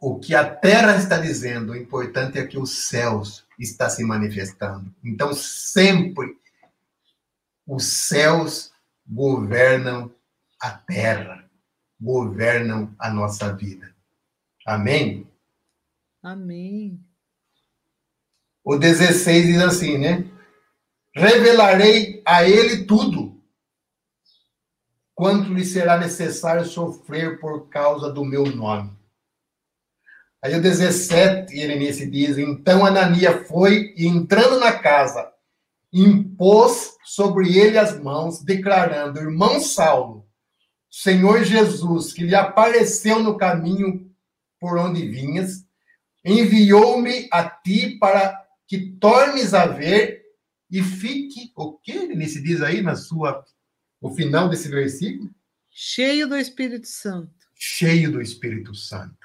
[0.00, 4.90] o que a terra está dizendo, o importante é que os céus está se manifestando.
[5.04, 6.38] Então, sempre
[7.66, 8.72] os céus
[9.06, 10.10] governam
[10.58, 11.44] a terra,
[12.00, 13.94] governam a nossa vida.
[14.66, 15.28] Amém?
[16.22, 16.98] Amém.
[18.64, 20.24] O 16 diz assim, né?
[21.14, 23.38] Revelarei a ele tudo,
[25.14, 28.99] quanto lhe será necessário sofrer por causa do meu nome.
[30.42, 35.30] Aí o 17, Irenice diz: Então Anania foi e entrando na casa,
[35.92, 40.26] impôs sobre ele as mãos, declarando: Irmão Saulo,
[40.90, 44.10] Senhor Jesus, que lhe apareceu no caminho
[44.58, 45.64] por onde vinhas,
[46.24, 50.22] enviou-me a ti para que tornes a ver
[50.70, 53.44] e fique o que ele se diz aí na sua
[54.00, 55.30] o final desse versículo?
[55.70, 57.34] Cheio do Espírito Santo.
[57.54, 59.19] Cheio do Espírito Santo.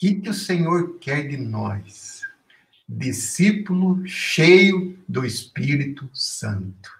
[0.00, 2.22] O que, que o Senhor quer de nós?
[2.88, 6.90] Discípulo cheio do Espírito Santo.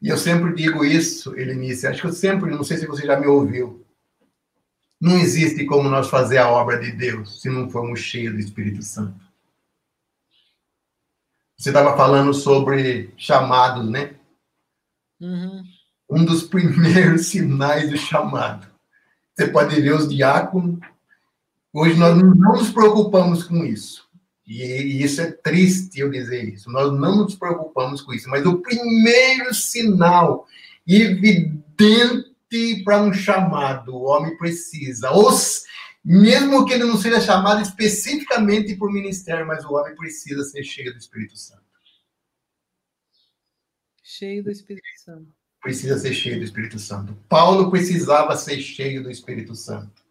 [0.00, 3.18] E eu sempre digo isso, Elenice, acho que eu sempre, não sei se você já
[3.18, 3.84] me ouviu.
[5.00, 8.84] Não existe como nós fazer a obra de Deus se não formos cheios do Espírito
[8.84, 9.18] Santo.
[11.58, 14.14] Você estava falando sobre chamados, né?
[15.20, 15.64] Uhum.
[16.08, 18.69] Um dos primeiros sinais do chamado.
[19.40, 20.78] Você pode ver os diáconos.
[21.72, 24.06] Hoje nós não nos preocupamos com isso.
[24.46, 26.70] E, isso é triste eu dizer isso.
[26.70, 28.28] Nós não nos preocupamos com isso.
[28.28, 30.46] Mas o primeiro sinal
[30.86, 32.28] evidente
[32.84, 35.10] para um chamado, o homem precisa.
[35.10, 35.64] Os,
[36.04, 40.92] mesmo que ele não seja chamado especificamente por ministério, mas o homem precisa ser cheio
[40.92, 41.64] do Espírito Santo.
[44.02, 45.39] Cheio do Espírito Santo.
[45.62, 47.14] Precisa ser cheio do Espírito Santo.
[47.28, 50.02] Paulo precisava ser cheio do Espírito Santo.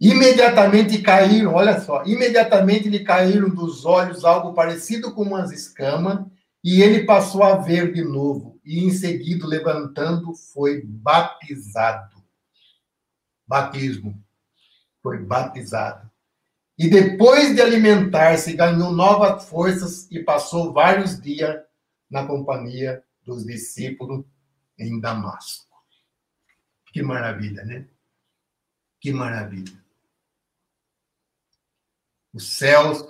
[0.00, 6.24] Imediatamente caíram, olha só, imediatamente lhe caíram dos olhos algo parecido com umas escamas,
[6.62, 12.22] e ele passou a ver de novo, e em seguida, levantando, foi batizado.
[13.46, 14.22] Batismo.
[15.02, 16.08] Foi batizado.
[16.78, 21.56] E depois de alimentar-se, ganhou novas forças e passou vários dias
[22.08, 24.24] na companhia dos discípulos
[24.78, 25.68] em Damasco.
[26.92, 27.86] Que maravilha, né?
[28.98, 29.78] Que maravilha.
[32.32, 33.06] Os céus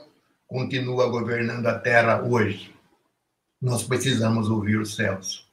[0.46, 2.74] continuam governando a terra hoje.
[3.60, 5.48] Nós precisamos ouvir os céus.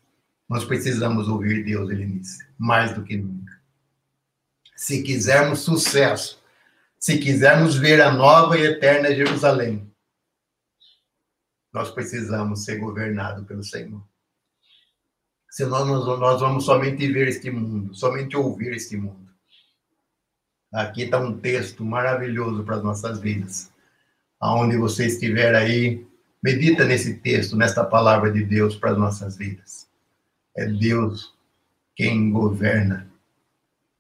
[0.49, 3.61] Nós precisamos ouvir Deus, Elenice, mais do que nunca.
[4.75, 6.43] Se quisermos sucesso,
[6.99, 9.91] se quisermos ver a nova e eterna Jerusalém,
[11.71, 14.03] nós precisamos ser governados pelo Senhor.
[15.55, 19.29] Senão nós, nós vamos somente ver este mundo, somente ouvir este mundo.
[20.69, 23.71] Aqui está um texto maravilhoso para as nossas vidas.
[24.37, 26.05] Aonde você estiver aí,
[26.43, 29.87] medita nesse texto, nesta palavra de Deus para as nossas vidas.
[30.57, 31.33] É Deus
[31.95, 33.07] quem governa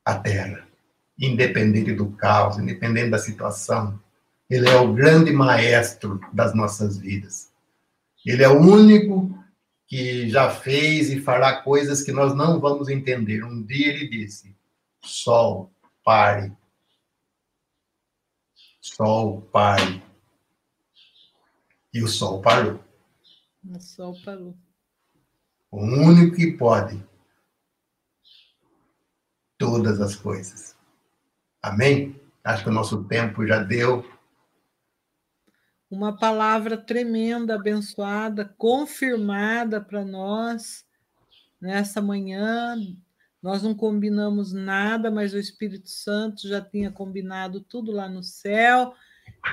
[0.03, 0.67] a terra,
[1.17, 3.97] independente do caos, independente da situação.
[4.49, 7.49] Ele é o grande maestro das nossas vidas.
[8.25, 9.44] Ele é o único
[9.87, 13.43] que já fez e fará coisas que nós não vamos entender.
[13.43, 14.55] Um dia ele disse:
[15.01, 15.71] Sol,
[16.03, 16.51] pare,
[18.85, 20.03] Sol pare.
[21.91, 22.79] E o sol parou.
[23.67, 24.55] O sol parou.
[25.71, 27.03] O único que pode
[29.57, 30.77] todas as coisas.
[31.63, 32.21] Amém?
[32.43, 34.05] Acho que o nosso tempo já deu.
[35.95, 40.85] Uma palavra tremenda, abençoada, confirmada para nós
[41.61, 42.75] nessa manhã,
[43.41, 48.93] nós não combinamos nada, mas o Espírito Santo já tinha combinado tudo lá no céu,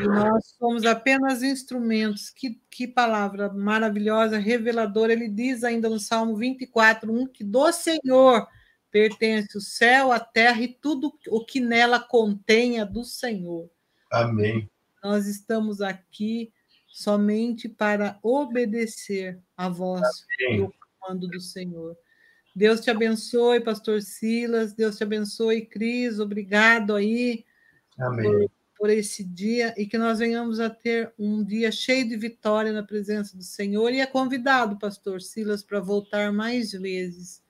[0.01, 2.28] e nós somos apenas instrumentos.
[2.28, 5.12] Que, que palavra maravilhosa, reveladora.
[5.12, 8.49] Ele diz ainda no Salmo 24, 1, que do Senhor
[8.90, 13.70] pertence o céu, a terra e tudo o que nela contenha do Senhor.
[14.11, 14.68] Amém.
[15.03, 16.53] Nós estamos aqui
[16.86, 20.03] somente para obedecer a voz
[20.46, 20.59] Amém.
[20.59, 21.96] e o comando do Senhor.
[22.55, 24.74] Deus te abençoe, pastor Silas.
[24.74, 26.18] Deus te abençoe, Cris.
[26.20, 27.44] Obrigado aí
[27.98, 28.24] Amém.
[28.24, 32.72] Por, por esse dia e que nós venhamos a ter um dia cheio de vitória
[32.72, 33.90] na presença do Senhor.
[33.90, 37.42] E é convidado, pastor Silas, para voltar mais vezes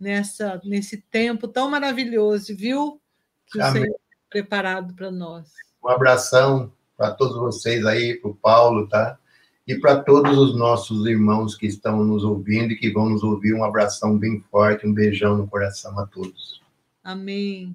[0.00, 3.00] nessa nesse tempo tão maravilhoso, viu?
[3.46, 3.70] Que Amém.
[3.70, 5.52] o Senhor tem preparado para nós.
[5.82, 9.18] Um abração para todos vocês aí, para o Paulo, tá?
[9.66, 13.54] E para todos os nossos irmãos que estão nos ouvindo e que vão nos ouvir,
[13.54, 16.62] um abração bem forte, um beijão no coração a todos.
[17.02, 17.74] Amém.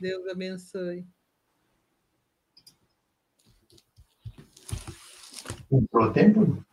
[0.00, 1.06] Deus abençoe.
[5.70, 6.64] Deu tempo?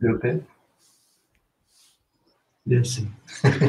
[0.00, 0.46] Deu tempo?
[2.64, 3.10] Deu sim.